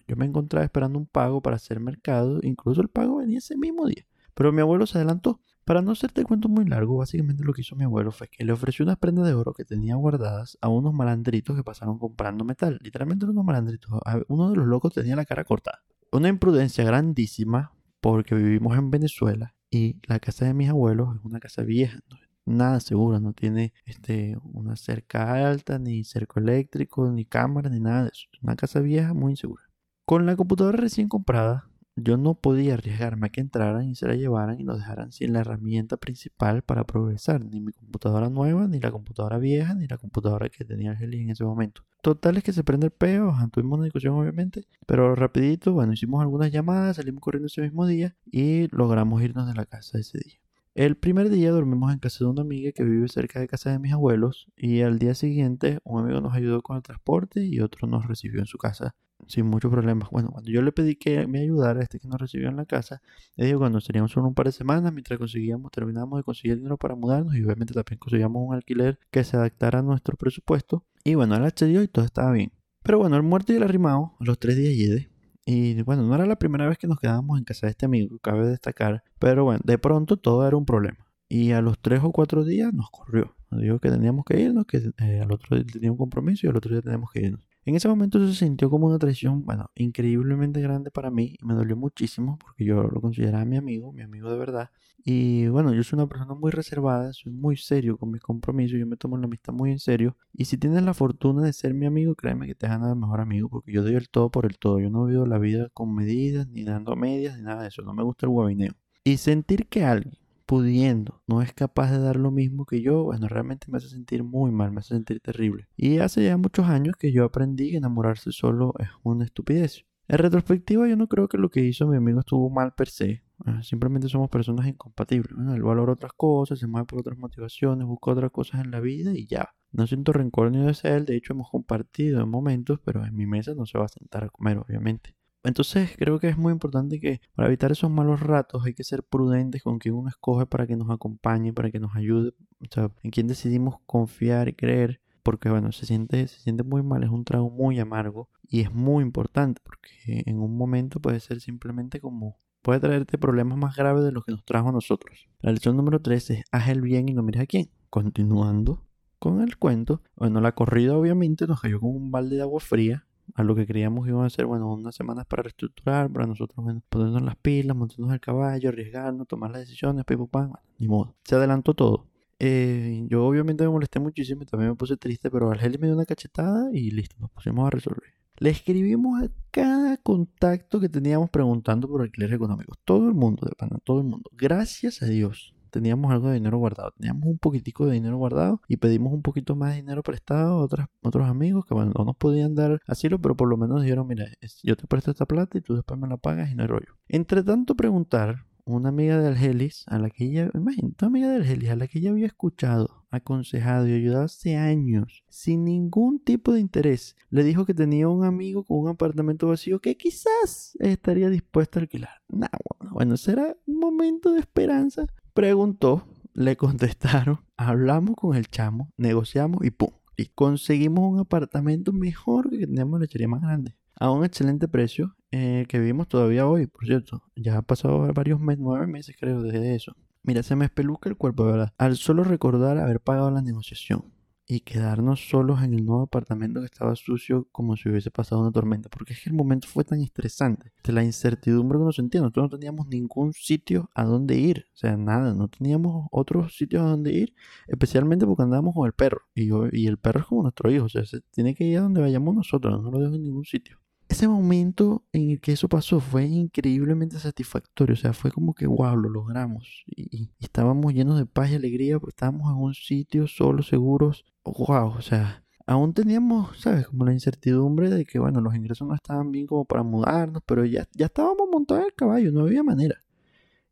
Yo 0.07 0.15
me 0.17 0.25
encontraba 0.25 0.65
esperando 0.65 0.99
un 0.99 1.07
pago 1.07 1.41
para 1.41 1.55
hacer 1.55 1.79
mercado, 1.79 2.41
incluso 2.43 2.79
el 2.83 2.89
pago 2.89 3.15
venía 3.15 3.39
ese 3.39 3.57
mismo 3.57 3.87
día. 3.87 4.05
Pero 4.35 4.51
mi 4.51 4.61
abuelo 4.61 4.85
se 4.85 4.99
adelantó 4.99 5.39
para 5.65 5.81
no 5.81 5.91
hacerte 5.91 6.23
cuento 6.23 6.49
muy 6.49 6.65
largo, 6.65 6.97
básicamente 6.97 7.43
lo 7.43 7.53
que 7.53 7.61
hizo 7.61 7.75
mi 7.75 7.83
abuelo 7.83 8.11
fue 8.11 8.27
que 8.27 8.43
le 8.43 8.51
ofreció 8.51 8.83
unas 8.83 8.97
prendas 8.97 9.25
de 9.25 9.33
oro 9.33 9.53
que 9.53 9.63
tenía 9.63 9.95
guardadas 9.95 10.57
a 10.61 10.67
unos 10.67 10.93
malandritos 10.93 11.55
que 11.55 11.63
pasaron 11.63 11.99
comprando 11.99 12.43
metal. 12.43 12.79
Literalmente 12.81 13.25
unos 13.25 13.45
malandritos. 13.45 13.91
Uno 14.27 14.49
de 14.49 14.57
los 14.57 14.67
locos 14.67 14.93
tenía 14.93 15.15
la 15.15 15.25
cara 15.25 15.43
cortada. 15.43 15.83
Una 16.11 16.29
imprudencia 16.29 16.83
grandísima 16.83 17.71
porque 18.01 18.35
vivimos 18.35 18.77
en 18.77 18.91
Venezuela 18.91 19.55
y 19.69 19.97
la 20.07 20.19
casa 20.19 20.45
de 20.45 20.53
mis 20.53 20.69
abuelos 20.69 21.15
es 21.15 21.23
una 21.23 21.39
casa 21.39 21.63
vieja. 21.63 21.99
nada 22.45 22.81
segura, 22.81 23.19
no 23.21 23.31
tiene 23.33 23.73
este, 23.85 24.37
una 24.43 24.75
cerca 24.75 25.47
alta, 25.49 25.79
ni 25.79 26.03
cerco 26.03 26.39
eléctrico, 26.39 27.09
ni 27.09 27.23
cámara, 27.25 27.69
ni 27.69 27.79
nada 27.79 28.03
de 28.03 28.09
eso. 28.09 28.27
Es 28.33 28.43
una 28.43 28.57
casa 28.57 28.81
vieja 28.81 29.13
muy 29.13 29.31
insegura. 29.31 29.63
Con 30.05 30.25
la 30.25 30.35
computadora 30.35 30.77
recién 30.77 31.07
comprada, 31.07 31.69
yo 31.95 32.17
no 32.17 32.33
podía 32.33 32.73
arriesgarme 32.73 33.27
a 33.27 33.29
que 33.29 33.41
entraran 33.41 33.87
y 33.87 33.95
se 33.95 34.07
la 34.07 34.15
llevaran 34.15 34.59
y 34.59 34.63
nos 34.63 34.77
dejaran 34.77 35.11
sin 35.11 35.33
la 35.33 35.41
herramienta 35.41 35.97
principal 35.97 36.63
para 36.63 36.85
progresar, 36.85 37.45
ni 37.45 37.61
mi 37.61 37.71
computadora 37.71 38.29
nueva, 38.29 38.67
ni 38.67 38.79
la 38.79 38.91
computadora 38.91 39.37
vieja, 39.37 39.75
ni 39.75 39.87
la 39.87 39.97
computadora 39.97 40.49
que 40.49 40.65
tenía 40.65 40.91
Argelia 40.91 41.21
en 41.21 41.29
ese 41.29 41.43
momento. 41.43 41.83
Total 42.01 42.37
es 42.37 42.43
que 42.43 42.53
se 42.53 42.63
prende 42.63 42.87
el 42.87 42.91
peo, 42.91 43.33
tuvimos 43.51 43.77
una 43.77 43.85
discusión 43.85 44.15
obviamente, 44.15 44.65
pero 44.85 45.15
rapidito, 45.15 45.73
bueno, 45.73 45.93
hicimos 45.93 46.21
algunas 46.21 46.51
llamadas, 46.51 46.97
salimos 46.97 47.21
corriendo 47.21 47.47
ese 47.47 47.61
mismo 47.61 47.85
día 47.85 48.15
y 48.25 48.67
logramos 48.75 49.21
irnos 49.21 49.47
de 49.47 49.53
la 49.53 49.65
casa 49.65 49.99
ese 49.99 50.17
día. 50.17 50.39
El 50.75 50.97
primer 50.97 51.29
día 51.29 51.51
dormimos 51.51 51.93
en 51.93 51.99
casa 51.99 52.25
de 52.25 52.31
una 52.31 52.41
amiga 52.41 52.71
que 52.71 52.83
vive 52.83 53.07
cerca 53.07 53.39
de 53.39 53.47
casa 53.47 53.71
de 53.71 53.77
mis 53.77 53.93
abuelos 53.93 54.47
y 54.57 54.81
al 54.81 54.97
día 54.97 55.13
siguiente 55.13 55.79
un 55.83 56.03
amigo 56.03 56.19
nos 56.19 56.33
ayudó 56.33 56.63
con 56.63 56.77
el 56.77 56.81
transporte 56.81 57.45
y 57.45 57.59
otro 57.59 57.87
nos 57.87 58.07
recibió 58.07 58.39
en 58.39 58.47
su 58.47 58.57
casa 58.57 58.95
sin 59.27 59.45
muchos 59.45 59.71
problemas. 59.71 60.09
Bueno, 60.09 60.29
cuando 60.31 60.49
yo 60.51 60.61
le 60.61 60.71
pedí 60.71 60.95
que 60.95 61.27
me 61.27 61.39
ayudara, 61.41 61.81
este 61.81 61.99
que 61.99 62.07
nos 62.07 62.19
recibió 62.19 62.49
en 62.49 62.55
la 62.55 62.65
casa, 62.65 63.01
le 63.35 63.45
digo, 63.45 63.59
cuando 63.59 63.81
seríamos 63.81 64.11
solo 64.11 64.27
un 64.27 64.33
par 64.33 64.47
de 64.47 64.51
semanas, 64.51 64.93
mientras 64.93 65.19
conseguíamos, 65.19 65.71
terminamos 65.71 66.19
de 66.19 66.23
conseguir 66.23 66.57
dinero 66.57 66.77
para 66.77 66.95
mudarnos 66.95 67.35
y 67.35 67.43
obviamente 67.43 67.73
también 67.73 67.99
conseguíamos 67.99 68.47
un 68.47 68.55
alquiler 68.55 68.99
que 69.11 69.23
se 69.23 69.37
adaptara 69.37 69.79
a 69.79 69.81
nuestro 69.81 70.17
presupuesto. 70.17 70.85
Y 71.03 71.15
bueno, 71.15 71.35
él 71.35 71.43
accedió 71.43 71.81
y 71.83 71.87
todo 71.87 72.05
estaba 72.05 72.31
bien. 72.31 72.51
Pero 72.83 72.97
bueno, 72.99 73.15
el 73.15 73.23
muerto 73.23 73.53
y 73.53 73.55
el 73.55 73.63
arrimado, 73.63 74.13
los 74.19 74.39
tres 74.39 74.57
días 74.57 74.75
llegué. 74.75 75.09
Y 75.45 75.81
bueno, 75.83 76.03
no 76.03 76.15
era 76.15 76.25
la 76.25 76.37
primera 76.37 76.67
vez 76.67 76.77
que 76.77 76.87
nos 76.87 76.99
quedábamos 76.99 77.37
en 77.37 77.43
casa 77.43 77.67
de 77.67 77.71
este 77.71 77.85
amigo, 77.85 78.17
cabe 78.19 78.47
destacar. 78.47 79.03
Pero 79.19 79.43
bueno, 79.43 79.61
de 79.63 79.77
pronto 79.77 80.17
todo 80.17 80.47
era 80.47 80.55
un 80.55 80.65
problema. 80.65 81.05
Y 81.27 81.51
a 81.51 81.61
los 81.61 81.79
tres 81.79 82.01
o 82.03 82.11
cuatro 82.11 82.43
días 82.43 82.73
nos 82.73 82.89
corrió. 82.91 83.35
Nos 83.49 83.61
dijo 83.61 83.79
que 83.79 83.89
teníamos 83.89 84.25
que 84.25 84.39
irnos, 84.39 84.65
que 84.65 84.91
eh, 84.99 85.19
al 85.21 85.31
otro 85.31 85.57
día 85.57 85.65
tenía 85.65 85.91
un 85.91 85.97
compromiso 85.97 86.45
y 86.45 86.49
al 86.49 86.57
otro 86.57 86.71
día 86.71 86.81
teníamos 86.81 87.11
que 87.11 87.21
irnos. 87.21 87.41
En 87.65 87.75
ese 87.75 87.87
momento 87.87 88.19
se 88.27 88.33
sintió 88.33 88.69
como 88.69 88.87
una 88.87 88.99
traición, 88.99 89.45
bueno, 89.45 89.71
increíblemente 89.75 90.59
grande 90.61 90.91
para 90.91 91.09
mí 91.09 91.35
y 91.39 91.45
me 91.45 91.53
dolió 91.53 91.77
muchísimo 91.77 92.37
porque 92.37 92.65
yo 92.65 92.83
lo 92.83 92.99
consideraba 92.99 93.45
mi 93.45 93.55
amigo, 93.55 93.93
mi 93.93 94.01
amigo 94.01 94.29
de 94.29 94.37
verdad. 94.37 94.69
Y 95.05 95.47
bueno, 95.47 95.73
yo 95.73 95.81
soy 95.83 95.97
una 95.97 96.07
persona 96.07 96.33
muy 96.33 96.51
reservada, 96.51 97.13
soy 97.13 97.31
muy 97.31 97.55
serio 97.55 97.97
con 97.97 98.11
mis 98.11 98.21
compromisos, 98.21 98.77
yo 98.77 98.85
me 98.85 98.97
tomo 98.97 99.17
la 99.17 99.25
amistad 99.25 99.53
muy 99.53 99.71
en 99.71 99.79
serio. 99.79 100.17
Y 100.33 100.45
si 100.45 100.57
tienes 100.57 100.83
la 100.83 100.93
fortuna 100.93 101.43
de 101.43 101.53
ser 101.53 101.73
mi 101.73 101.85
amigo, 101.85 102.15
créeme 102.15 102.47
que 102.47 102.55
te 102.55 102.67
ganas 102.67 102.91
el 102.91 102.97
mejor 102.97 103.21
amigo 103.21 103.49
porque 103.49 103.71
yo 103.71 103.81
doy 103.81 103.95
el 103.95 104.09
todo 104.09 104.29
por 104.29 104.45
el 104.45 104.57
todo. 104.57 104.79
Yo 104.79 104.89
no 104.89 105.05
vivo 105.05 105.25
la 105.25 105.39
vida 105.39 105.69
con 105.73 105.93
medidas, 105.93 106.47
ni 106.47 106.63
dando 106.63 106.95
medias, 106.97 107.37
ni 107.37 107.43
nada 107.43 107.61
de 107.61 107.69
eso. 107.69 107.81
No 107.81 107.93
me 107.93 108.03
gusta 108.03 108.25
el 108.25 108.31
guabineo. 108.31 108.73
Y 109.05 109.17
sentir 109.17 109.67
que 109.67 109.83
alguien 109.83 110.22
pudiendo, 110.45 111.21
no 111.27 111.41
es 111.41 111.53
capaz 111.53 111.91
de 111.91 111.99
dar 111.99 112.17
lo 112.17 112.31
mismo 112.31 112.65
que 112.65 112.81
yo, 112.81 113.03
bueno, 113.03 113.27
realmente 113.27 113.67
me 113.69 113.77
hace 113.77 113.89
sentir 113.89 114.23
muy 114.23 114.51
mal, 114.51 114.71
me 114.71 114.79
hace 114.79 114.95
sentir 114.95 115.19
terrible. 115.19 115.67
Y 115.75 115.99
hace 115.99 116.23
ya 116.23 116.37
muchos 116.37 116.67
años 116.67 116.95
que 116.97 117.11
yo 117.11 117.23
aprendí 117.23 117.71
que 117.71 117.77
enamorarse 117.77 118.31
solo 118.31 118.73
es 118.79 118.89
una 119.03 119.25
estupidez. 119.25 119.85
En 120.07 120.17
retrospectiva, 120.17 120.87
yo 120.87 120.97
no 120.97 121.07
creo 121.07 121.29
que 121.29 121.37
lo 121.37 121.49
que 121.49 121.61
hizo 121.61 121.87
mi 121.87 121.95
amigo 121.95 122.19
estuvo 122.19 122.49
mal 122.49 122.73
per 122.75 122.89
se. 122.89 123.23
Ah, 123.45 123.63
simplemente 123.63 124.09
somos 124.09 124.29
personas 124.29 124.67
incompatibles. 124.67 125.33
él 125.53 125.63
valora 125.63 125.93
otras 125.93 126.11
cosas, 126.13 126.59
se 126.59 126.67
mueve 126.67 126.85
por 126.87 126.99
otras 126.99 127.17
motivaciones, 127.17 127.87
busca 127.87 128.11
otras 128.11 128.31
cosas 128.31 128.61
en 128.61 128.71
la 128.71 128.79
vida 128.79 129.13
y 129.13 129.25
ya. 129.27 129.55
No 129.71 129.87
siento 129.87 130.13
rencor 130.13 130.51
ni 130.51 130.59
de 130.59 130.75
él, 130.83 131.05
de 131.05 131.15
hecho 131.15 131.33
hemos 131.33 131.49
compartido 131.49 132.21
en 132.21 132.29
momentos, 132.29 132.79
pero 132.83 133.05
en 133.05 133.15
mi 133.15 133.25
mesa 133.25 133.53
no 133.55 133.65
se 133.65 133.77
va 133.77 133.85
a 133.85 133.87
sentar 133.87 134.23
a 134.25 134.29
comer, 134.29 134.57
obviamente. 134.57 135.15
Entonces 135.43 135.91
creo 135.97 136.19
que 136.19 136.29
es 136.29 136.37
muy 136.37 136.53
importante 136.53 136.99
que 136.99 137.19
para 137.35 137.49
evitar 137.49 137.71
esos 137.71 137.91
malos 137.91 138.21
ratos 138.21 138.65
hay 138.65 138.73
que 138.73 138.83
ser 138.83 139.03
prudentes 139.03 139.61
con 139.61 139.77
quien 139.77 139.95
uno 139.95 140.09
escoge 140.09 140.45
para 140.45 140.65
que 140.65 140.77
nos 140.77 140.89
acompañe, 140.89 141.51
para 141.51 141.69
que 141.69 141.79
nos 141.79 141.95
ayude, 141.95 142.33
o 142.61 142.65
sea, 142.71 142.91
en 143.03 143.11
quien 143.11 143.27
decidimos 143.27 143.75
confiar 143.85 144.47
y 144.47 144.53
creer, 144.53 145.01
porque 145.21 145.49
bueno, 145.49 145.71
se 145.73 145.85
siente, 145.85 146.27
se 146.27 146.39
siente 146.39 146.63
muy 146.63 146.81
mal, 146.81 147.03
es 147.03 147.09
un 147.09 147.25
trago 147.25 147.49
muy 147.49 147.77
amargo 147.79 148.29
y 148.47 148.61
es 148.61 148.73
muy 148.73 149.03
importante 149.03 149.61
porque 149.63 150.23
en 150.25 150.39
un 150.39 150.55
momento 150.55 151.01
puede 151.01 151.19
ser 151.19 151.41
simplemente 151.41 151.99
como 151.99 152.37
puede 152.61 152.79
traerte 152.79 153.17
problemas 153.17 153.57
más 153.57 153.75
graves 153.75 154.03
de 154.03 154.13
los 154.13 154.23
que 154.23 154.31
nos 154.31 154.45
trajo 154.45 154.69
a 154.69 154.71
nosotros. 154.71 155.27
La 155.41 155.51
lección 155.51 155.75
número 155.75 156.01
3 156.01 156.29
es 156.29 156.43
haz 156.51 156.69
el 156.69 156.81
bien 156.81 157.09
y 157.09 157.13
no 157.13 157.21
mires 157.21 157.41
a 157.41 157.45
quién. 157.45 157.69
Continuando 157.89 158.81
con 159.19 159.41
el 159.41 159.57
cuento, 159.57 160.01
bueno, 160.15 160.39
la 160.39 160.53
corrida 160.53 160.97
obviamente 160.97 161.47
nos 161.47 161.61
cayó 161.61 161.81
con 161.81 161.89
un 161.89 162.11
balde 162.11 162.37
de 162.37 162.41
agua 162.41 162.61
fría 162.61 163.05
a 163.35 163.43
lo 163.43 163.55
que 163.55 163.65
creíamos 163.65 164.05
que 164.05 164.11
iban 164.11 164.25
a 164.25 164.29
ser, 164.29 164.45
bueno, 164.45 164.71
unas 164.73 164.95
semanas 164.95 165.25
para 165.25 165.43
reestructurar, 165.43 166.11
para 166.11 166.27
nosotros, 166.27 166.63
bueno, 166.63 166.81
ponernos 166.89 167.21
las 167.21 167.35
pilas, 167.35 167.75
montarnos 167.75 168.13
el 168.13 168.19
caballo, 168.19 168.69
arriesgarnos, 168.69 169.27
tomar 169.27 169.51
las 169.51 169.61
decisiones, 169.61 170.05
pipo 170.05 170.27
pan, 170.27 170.51
ni 170.79 170.87
modo. 170.87 171.15
Se 171.23 171.35
adelantó 171.35 171.73
todo. 171.73 172.07
Eh, 172.39 173.05
yo 173.09 173.25
obviamente 173.25 173.63
me 173.63 173.69
molesté 173.69 173.99
muchísimo 173.99 174.43
y 174.43 174.45
también 174.45 174.71
me 174.71 174.75
puse 174.75 174.97
triste, 174.97 175.31
pero 175.31 175.49
Argelia 175.49 175.77
me 175.79 175.87
dio 175.87 175.95
una 175.95 176.05
cachetada 176.05 176.69
y 176.73 176.91
listo, 176.91 177.15
nos 177.19 177.31
pusimos 177.31 177.67
a 177.67 177.69
resolver. 177.69 178.13
Le 178.37 178.49
escribimos 178.49 179.23
a 179.23 179.29
cada 179.51 179.97
contacto 179.97 180.79
que 180.79 180.89
teníamos 180.89 181.29
preguntando 181.29 181.87
por 181.87 182.01
alquiler 182.01 182.33
económico. 182.33 182.73
Todo 182.83 183.07
el 183.07 183.13
mundo, 183.13 183.45
de 183.47 183.55
pana, 183.55 183.77
todo 183.83 183.99
el 183.99 184.07
mundo. 184.07 184.29
Gracias 184.33 185.01
a 185.01 185.05
Dios 185.05 185.52
teníamos 185.73 186.11
algo 186.11 186.27
de 186.29 186.35
dinero 186.35 186.59
guardado. 186.59 186.91
Teníamos 186.97 187.25
un 187.25 187.39
poquitico 187.39 187.87
de 187.87 187.93
dinero 187.93 188.17
guardado 188.17 188.61
y 188.67 188.77
pedimos 188.77 189.11
un 189.11 189.23
poquito 189.23 189.55
más 189.55 189.71
de 189.71 189.77
dinero 189.77 190.03
prestado 190.03 190.53
a 190.53 190.63
otros, 190.63 190.85
otros 191.01 191.27
amigos 191.27 191.65
que, 191.65 191.73
bueno, 191.73 191.91
no 191.97 192.05
nos 192.05 192.15
podían 192.15 192.53
dar 192.53 192.79
asilo, 192.87 193.19
pero 193.19 193.35
por 193.35 193.49
lo 193.49 193.57
menos 193.57 193.81
dijeron, 193.81 194.07
mira, 194.07 194.25
yo 194.61 194.77
te 194.77 194.85
presto 194.87 195.11
esta 195.11 195.25
plata 195.25 195.57
y 195.57 195.61
tú 195.61 195.75
después 195.75 195.99
me 195.99 196.07
la 196.07 196.17
pagas 196.17 196.51
y 196.51 196.55
no 196.55 196.61
hay 196.61 196.67
rollo. 196.67 196.95
Entre 197.07 197.43
tanto 197.43 197.75
preguntar, 197.75 198.45
una 198.65 198.89
amiga 198.89 199.17
de 199.17 199.27
Argelis, 199.27 199.83
a 199.87 199.97
la 199.97 200.09
que 200.09 200.25
ella, 200.25 200.49
imagínate, 200.53 200.95
una 201.01 201.07
amiga 201.07 201.29
de 201.29 201.35
Argelis, 201.37 201.69
a 201.69 201.75
la 201.75 201.87
que 201.87 201.99
ella 201.99 202.11
había 202.11 202.27
escuchado, 202.27 203.05
aconsejado 203.09 203.87
y 203.87 203.93
ayudado 203.93 204.25
hace 204.25 204.55
años, 204.55 205.25
sin 205.27 205.65
ningún 205.65 206.19
tipo 206.19 206.53
de 206.53 206.61
interés, 206.61 207.15
le 207.29 207.43
dijo 207.43 207.65
que 207.65 207.73
tenía 207.73 208.07
un 208.07 208.23
amigo 208.23 208.63
con 208.63 208.77
un 208.77 208.89
apartamento 208.89 209.47
vacío 209.47 209.79
que 209.79 209.97
quizás 209.97 210.77
estaría 210.79 211.29
dispuesto 211.29 211.79
a 211.79 211.81
alquilar. 211.81 212.21
Nah, 212.29 212.47
bueno, 212.79 212.93
bueno, 212.93 213.17
será 213.17 213.57
un 213.65 213.79
momento 213.79 214.31
de 214.31 214.39
esperanza 214.39 215.07
Preguntó, 215.33 216.05
le 216.33 216.55
contestaron, 216.57 217.39
hablamos 217.57 218.15
con 218.15 218.35
el 218.35 218.47
chamo, 218.47 218.91
negociamos 218.97 219.65
y 219.65 219.71
pum. 219.71 219.89
Y 220.15 220.27
conseguimos 220.27 221.11
un 221.11 221.19
apartamento 221.19 221.91
mejor 221.91 222.51
que 222.51 222.67
teníamos 222.67 222.99
la 222.99 223.05
lechería 223.05 223.27
más 223.27 223.41
grande. 223.41 223.75
A 223.99 224.11
un 224.11 224.23
excelente 224.23 224.67
precio 224.67 225.15
eh, 225.31 225.65
que 225.67 225.79
vivimos 225.79 226.07
todavía 226.07 226.47
hoy, 226.47 226.67
por 226.67 226.85
cierto. 226.85 227.23
Ya 227.35 227.57
ha 227.57 227.61
pasado 227.63 228.11
varios 228.13 228.39
meses, 228.39 228.61
nueve 228.61 228.85
meses 228.85 229.15
creo, 229.19 229.41
desde 229.41 229.73
eso. 229.73 229.95
Mira, 230.21 230.43
se 230.43 230.55
me 230.55 230.65
espeluca 230.65 231.09
el 231.09 231.17
cuerpo, 231.17 231.45
¿verdad? 231.45 231.73
Al 231.79 231.97
solo 231.97 232.23
recordar 232.23 232.77
haber 232.77 232.99
pagado 232.99 233.31
la 233.31 233.41
negociación 233.41 234.12
y 234.47 234.61
quedarnos 234.61 235.29
solos 235.29 235.61
en 235.63 235.73
el 235.73 235.85
nuevo 235.85 236.03
apartamento 236.03 236.59
que 236.59 236.65
estaba 236.65 236.95
sucio 236.95 237.47
como 237.51 237.75
si 237.77 237.89
hubiese 237.89 238.11
pasado 238.11 238.41
una 238.41 238.51
tormenta, 238.51 238.89
porque 238.89 239.13
es 239.13 239.21
que 239.21 239.29
el 239.29 239.35
momento 239.35 239.67
fue 239.67 239.83
tan 239.83 240.01
estresante, 240.01 240.71
de 240.83 240.93
la 240.93 241.03
incertidumbre 241.03 241.79
que 241.79 241.85
nos 241.85 241.95
sentíamos, 241.95 242.27
nosotros 242.27 242.51
no 242.51 242.57
teníamos 242.57 242.87
ningún 242.87 243.33
sitio 243.33 243.89
a 243.93 244.03
donde 244.03 244.37
ir, 244.37 244.67
o 244.73 244.77
sea, 244.77 244.97
nada, 244.97 245.33
no 245.33 245.47
teníamos 245.47 246.07
otros 246.11 246.55
sitios 246.55 246.83
a 246.83 246.89
donde 246.89 247.13
ir, 247.13 247.35
especialmente 247.67 248.25
porque 248.25 248.43
andábamos 248.43 248.73
con 248.73 248.85
el 248.85 248.93
perro, 248.93 249.21
y, 249.33 249.49
y 249.71 249.87
el 249.87 249.97
perro 249.97 250.21
es 250.21 250.25
como 250.25 250.43
nuestro 250.43 250.71
hijo, 250.71 250.85
o 250.85 250.89
sea, 250.89 251.05
se 251.05 251.21
tiene 251.31 251.55
que 251.55 251.65
ir 251.65 251.77
a 251.79 251.81
donde 251.81 252.01
vayamos 252.01 252.35
nosotros, 252.35 252.81
no 252.81 252.91
lo 252.91 252.99
dejo 252.99 253.15
en 253.15 253.23
ningún 253.23 253.45
sitio 253.45 253.82
ese 254.13 254.27
momento 254.27 255.03
en 255.11 255.31
el 255.31 255.41
que 255.41 255.53
eso 255.53 255.67
pasó 255.67 255.99
fue 255.99 256.25
increíblemente 256.25 257.19
satisfactorio. 257.19 257.93
O 257.93 257.97
sea, 257.97 258.13
fue 258.13 258.31
como 258.31 258.53
que, 258.53 258.67
wow, 258.67 258.95
lo 258.95 259.09
logramos. 259.09 259.83
Y, 259.87 260.29
estábamos 260.39 260.93
llenos 260.93 261.17
de 261.17 261.25
paz 261.25 261.51
y 261.51 261.55
alegría 261.55 261.99
porque 261.99 262.11
estábamos 262.11 262.51
en 262.51 262.57
un 262.61 262.73
sitio 262.75 263.27
solo, 263.27 263.63
seguros. 263.63 264.25
Wow, 264.45 264.89
o 264.97 265.01
sea, 265.01 265.43
aún 265.65 265.93
teníamos, 265.93 266.59
¿sabes? 266.59 266.87
Como 266.87 267.05
la 267.05 267.13
incertidumbre 267.13 267.89
de 267.89 268.05
que, 268.05 268.19
bueno, 268.19 268.39
los 268.39 268.55
ingresos 268.55 268.87
no 268.87 268.93
estaban 268.95 269.31
bien 269.31 269.47
como 269.47 269.65
para 269.65 269.83
mudarnos, 269.83 270.43
pero 270.45 270.63
ya, 270.65 270.87
ya 270.93 271.07
estábamos 271.07 271.49
montados 271.51 271.81
en 271.81 271.87
el 271.87 271.95
caballo, 271.95 272.31
no 272.31 272.41
había 272.41 272.63
manera. 272.63 273.03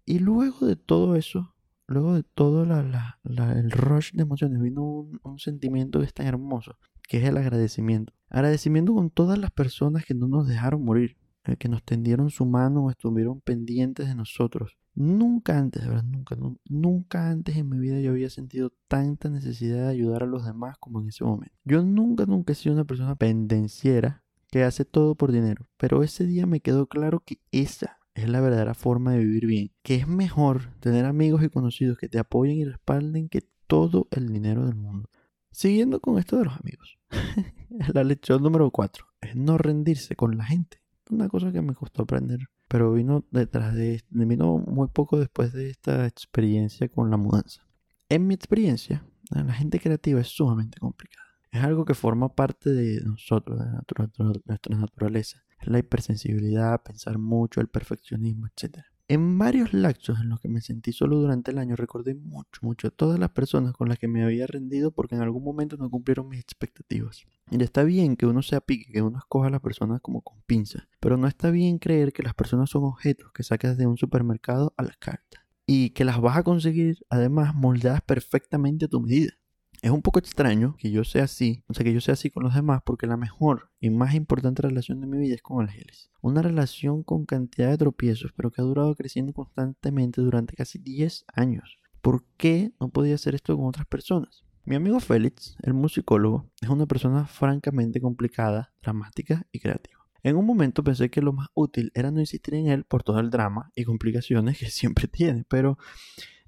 Y 0.06 0.20
luego 0.20 0.66
de 0.66 0.76
todo 0.76 1.16
eso, 1.16 1.54
luego 1.88 2.16
de 2.16 2.24
todo 2.24 2.66
la, 2.66 3.20
el 3.24 3.72
rush 3.72 4.14
de 4.14 4.24
emociones, 4.24 4.60
vino 4.60 4.84
un, 4.84 5.20
un 5.24 5.40
sentimiento 5.40 6.00
que 6.00 6.06
es 6.06 6.14
tan 6.14 6.26
hermoso 6.26 6.78
que 7.08 7.18
es 7.18 7.24
el 7.26 7.38
agradecimiento. 7.38 8.14
Agradecimiento 8.30 8.94
con 8.94 9.10
todas 9.10 9.38
las 9.38 9.52
personas 9.52 10.06
que 10.06 10.14
no 10.14 10.28
nos 10.28 10.48
dejaron 10.48 10.84
morir, 10.84 11.18
eh, 11.44 11.58
que 11.58 11.70
nos 11.70 11.84
tendieron 11.84 12.30
su 12.30 12.46
mano 12.46 12.86
o 12.86 12.90
estuvieron 12.90 13.42
pendientes 13.42 14.08
de 14.08 14.16
nosotros. 14.16 14.78
Nunca 14.94 15.58
antes, 15.58 15.84
de 15.84 15.90
verdad, 15.90 16.04
nunca, 16.04 16.38
nunca 16.66 17.30
antes 17.30 17.56
en 17.56 17.70
mi 17.70 17.80
vida 17.80 18.00
yo 18.00 18.12
había 18.12 18.30
sentido 18.30 18.74
tanta 18.88 19.30
necesidad 19.30 19.86
de 19.86 19.90
ayudar 19.90 20.24
a 20.24 20.28
los 20.28 20.46
demás 20.46 20.78
como 20.80 21.02
en 21.02 21.08
ese 21.08 21.24
momento. 21.24 21.56
Yo 21.64 21.84
nunca, 21.84 22.26
nunca 22.26 22.54
he 22.54 22.56
sido 22.56 22.76
una 22.76 22.86
persona 22.86 23.16
pendenciera 23.16 24.24
que 24.50 24.64
hace 24.64 24.84
todo 24.84 25.16
por 25.16 25.32
dinero, 25.32 25.68
pero 25.78 26.04
ese 26.04 26.26
día 26.26 26.46
me 26.46 26.60
quedó 26.60 26.88
claro 26.88 27.24
que 27.26 27.40
esa 27.52 28.00
es 28.14 28.30
la 28.30 28.42
verdadera 28.42 28.74
forma 28.74 29.14
de 29.14 29.20
vivir 29.20 29.46
bien, 29.46 29.72
que 29.82 29.96
es 29.96 30.08
mejor 30.08 30.74
tener 30.82 31.06
amigos 31.06 31.44
y 31.44 31.50
conocidos 31.50 31.98
que 31.98 32.10
te 32.10 32.20
apoyen 32.20 32.58
y 32.58 32.66
respalden 32.66 33.30
que 33.30 33.48
todo 33.68 34.08
el 34.12 34.28
dinero 34.28 34.66
del 34.66 34.76
mundo. 34.76 35.10
Siguiendo 35.52 36.00
con 36.00 36.18
esto 36.18 36.38
de 36.38 36.46
los 36.46 36.56
amigos. 36.56 36.98
la 37.94 38.04
lección 38.04 38.42
número 38.42 38.72
4 38.72 39.06
es 39.22 39.36
no 39.36 39.58
rendirse 39.58 40.16
con 40.16 40.38
la 40.38 40.46
gente. 40.46 40.82
Una 41.10 41.28
cosa 41.28 41.52
que 41.52 41.62
me 41.62 41.76
costó 41.76 42.04
aprender, 42.04 42.40
pero 42.70 42.94
vino 42.94 43.26
detrás 43.32 43.76
de 43.76 44.02
vino 44.10 44.58
muy 44.60 44.88
poco 44.88 45.20
después 45.20 45.52
de 45.52 45.70
esta 45.70 46.08
experiencia 46.08 46.88
con 46.88 47.12
la 47.12 47.18
mudanza. 47.18 47.68
En 48.08 48.28
mi 48.28 48.34
experiencia, 48.34 49.06
la 49.30 49.54
gente 49.54 49.80
creativa 49.80 50.22
es 50.22 50.28
sumamente 50.28 50.80
complicada. 50.80 51.28
Es 51.52 51.62
algo 51.62 51.84
que 51.84 51.94
forma 51.94 52.34
parte 52.34 52.70
de 52.70 53.02
nosotros, 53.02 53.60
de 53.60 54.34
nuestra 54.46 54.78
naturaleza. 54.78 55.44
Es 55.60 55.68
la 55.68 55.80
hipersensibilidad, 55.80 56.82
pensar 56.82 57.18
mucho, 57.18 57.60
el 57.60 57.68
perfeccionismo, 57.68 58.48
etc. 58.48 58.86
En 59.12 59.38
varios 59.38 59.74
lapsos 59.74 60.22
en 60.22 60.30
los 60.30 60.40
que 60.40 60.48
me 60.48 60.62
sentí 60.62 60.94
solo 60.94 61.18
durante 61.18 61.52
el 61.52 61.58
año 61.58 61.76
recordé 61.76 62.16
mucho, 62.16 62.62
mucho 62.62 62.88
a 62.88 62.92
todas 62.92 63.20
las 63.20 63.32
personas 63.32 63.74
con 63.74 63.90
las 63.90 64.00
que 64.00 64.08
me 64.08 64.24
había 64.24 64.48
rendido 64.48 64.92
porque 64.92 65.16
en 65.16 65.22
algún 65.22 65.44
momento 65.44 65.76
no 65.76 65.90
cumplieron 65.90 66.30
mis 66.30 66.40
expectativas. 66.40 67.26
Y 67.50 67.62
está 67.62 67.84
bien 67.84 68.16
que 68.16 68.26
uno 68.26 68.42
sea 68.42 68.62
pique, 68.62 68.90
que 68.90 69.02
uno 69.02 69.18
escoja 69.18 69.48
a 69.48 69.50
las 69.50 69.60
personas 69.60 70.00
como 70.00 70.22
con 70.22 70.42
pinza, 70.44 70.88
pero 71.02 71.18
no 71.18 71.28
está 71.28 71.52
bien 71.52 71.78
creer 71.78 72.14
que 72.14 72.24
las 72.24 72.34
personas 72.34 72.70
son 72.70 72.86
objetos 72.86 73.34
que 73.34 73.44
sacas 73.44 73.78
de 73.78 73.86
un 73.86 73.98
supermercado 73.98 74.74
a 74.78 74.84
la 74.84 74.96
carta 74.98 75.46
y 75.66 75.90
que 75.90 76.06
las 76.06 76.22
vas 76.22 76.38
a 76.38 76.44
conseguir 76.44 77.06
además 77.10 77.54
moldeadas 77.54 78.00
perfectamente 78.04 78.86
a 78.86 78.88
tu 78.88 79.02
medida. 79.02 79.34
Es 79.82 79.90
un 79.90 80.04
poco 80.04 80.20
extraño 80.20 80.76
que 80.78 80.92
yo 80.92 81.04
sea 81.04 81.24
así, 81.24 81.64
o 81.66 81.74
sea, 81.74 81.84
que 81.84 81.92
yo 81.92 82.02
sea 82.02 82.14
así 82.14 82.30
con 82.30 82.44
los 82.44 82.54
demás, 82.54 82.84
porque 82.86 83.08
la 83.08 83.18
mejor 83.18 83.72
y 83.80 83.90
más 83.90 84.14
importante 84.14 84.62
relación 84.62 85.02
de 85.02 85.08
mi 85.08 85.18
vida 85.18 85.34
es 85.34 85.42
con 85.42 85.68
Ángeles. 85.68 86.12
Una 86.22 86.44
relación 86.44 87.02
con 87.02 87.26
cantidad 87.26 87.72
de 87.72 87.80
tropiezos, 87.80 88.32
pero 88.36 88.52
que 88.52 88.62
ha 88.62 88.64
durado 88.64 88.94
creciendo 88.94 89.34
constantemente 89.34 90.22
durante 90.22 90.56
casi 90.56 90.78
10 90.78 91.26
años. 91.34 91.80
¿Por 92.04 92.24
qué 92.38 92.74
no 92.80 92.90
podía 92.90 93.16
hacer 93.16 93.34
esto 93.34 93.58
con 93.58 93.66
otras 93.66 93.88
personas? 93.88 94.44
Mi 94.66 94.76
amigo 94.76 95.00
Félix, 95.00 95.58
el 95.64 95.74
musicólogo, 95.74 96.48
es 96.62 96.70
una 96.70 96.86
persona 96.86 97.26
francamente 97.26 98.00
complicada, 98.00 98.72
dramática 98.84 99.48
y 99.52 99.62
creativa. 99.62 99.98
En 100.22 100.36
un 100.36 100.46
momento 100.46 100.84
pensé 100.84 101.10
que 101.10 101.24
lo 101.24 101.34
más 101.34 101.48
útil 101.56 101.92
era 101.96 102.12
no 102.12 102.20
insistir 102.20 102.54
en 102.54 102.68
él 102.68 102.84
por 102.84 103.02
todo 103.02 103.20
el 103.20 103.32
drama 103.32 103.72
y 103.76 103.84
complicaciones 103.84 104.60
que 104.60 104.66
siempre 104.70 105.08
tiene, 105.08 105.44
pero 105.50 105.80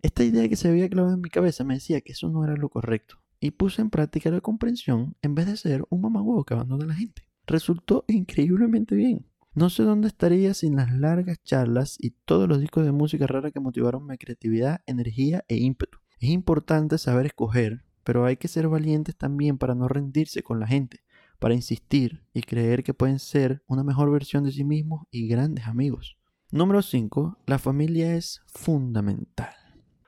esta 0.03 0.23
idea 0.23 0.47
que 0.47 0.55
se 0.55 0.69
había 0.69 0.87
clavado 0.87 1.15
en 1.15 1.21
mi 1.21 1.29
cabeza 1.31 1.63
me 1.63 1.73
decía 1.73 2.01
que 2.01 2.11
eso 2.11 2.29
no 2.29 2.43
era 2.43 2.55
lo 2.55 2.69
correcto 2.69 3.22
y 3.43 3.51
puse 3.51 3.81
en 3.81 3.89
práctica 3.89 4.31
la 4.31 4.39
comprensión 4.39 5.17
en 5.21 5.35
vez 5.35 5.47
de 5.47 5.57
ser 5.57 5.83
un 5.89 5.99
mamagüevo 5.99 6.45
que 6.45 6.53
abandona 6.53 6.85
a 6.85 6.87
la 6.87 6.95
gente. 6.95 7.27
resultó 7.45 8.05
increíblemente 8.07 8.95
bien. 8.95 9.25
No 9.53 9.69
sé 9.69 9.83
dónde 9.83 10.07
estaría 10.07 10.53
sin 10.53 10.77
las 10.77 10.93
largas 10.93 11.43
charlas 11.43 11.97
y 11.99 12.11
todos 12.11 12.47
los 12.47 12.61
discos 12.61 12.85
de 12.85 12.93
música 12.93 13.27
rara 13.27 13.51
que 13.51 13.59
motivaron 13.59 14.07
mi 14.07 14.17
creatividad, 14.17 14.79
energía 14.85 15.43
e 15.49 15.57
ímpetu. 15.57 15.97
Es 16.21 16.29
importante 16.29 16.97
saber 16.97 17.25
escoger, 17.25 17.83
pero 18.05 18.23
hay 18.23 18.37
que 18.37 18.47
ser 18.47 18.69
valientes 18.69 19.17
también 19.17 19.57
para 19.57 19.75
no 19.75 19.89
rendirse 19.89 20.41
con 20.41 20.61
la 20.61 20.67
gente, 20.67 21.03
para 21.37 21.53
insistir 21.53 22.23
y 22.33 22.43
creer 22.43 22.81
que 22.81 22.93
pueden 22.93 23.19
ser 23.19 23.61
una 23.67 23.83
mejor 23.83 24.09
versión 24.09 24.45
de 24.45 24.53
sí 24.53 24.63
mismos 24.63 25.05
y 25.11 25.27
grandes 25.27 25.67
amigos. 25.67 26.15
Número 26.49 26.81
5. 26.81 27.39
La 27.45 27.59
familia 27.59 28.15
es 28.15 28.41
fundamental. 28.45 29.62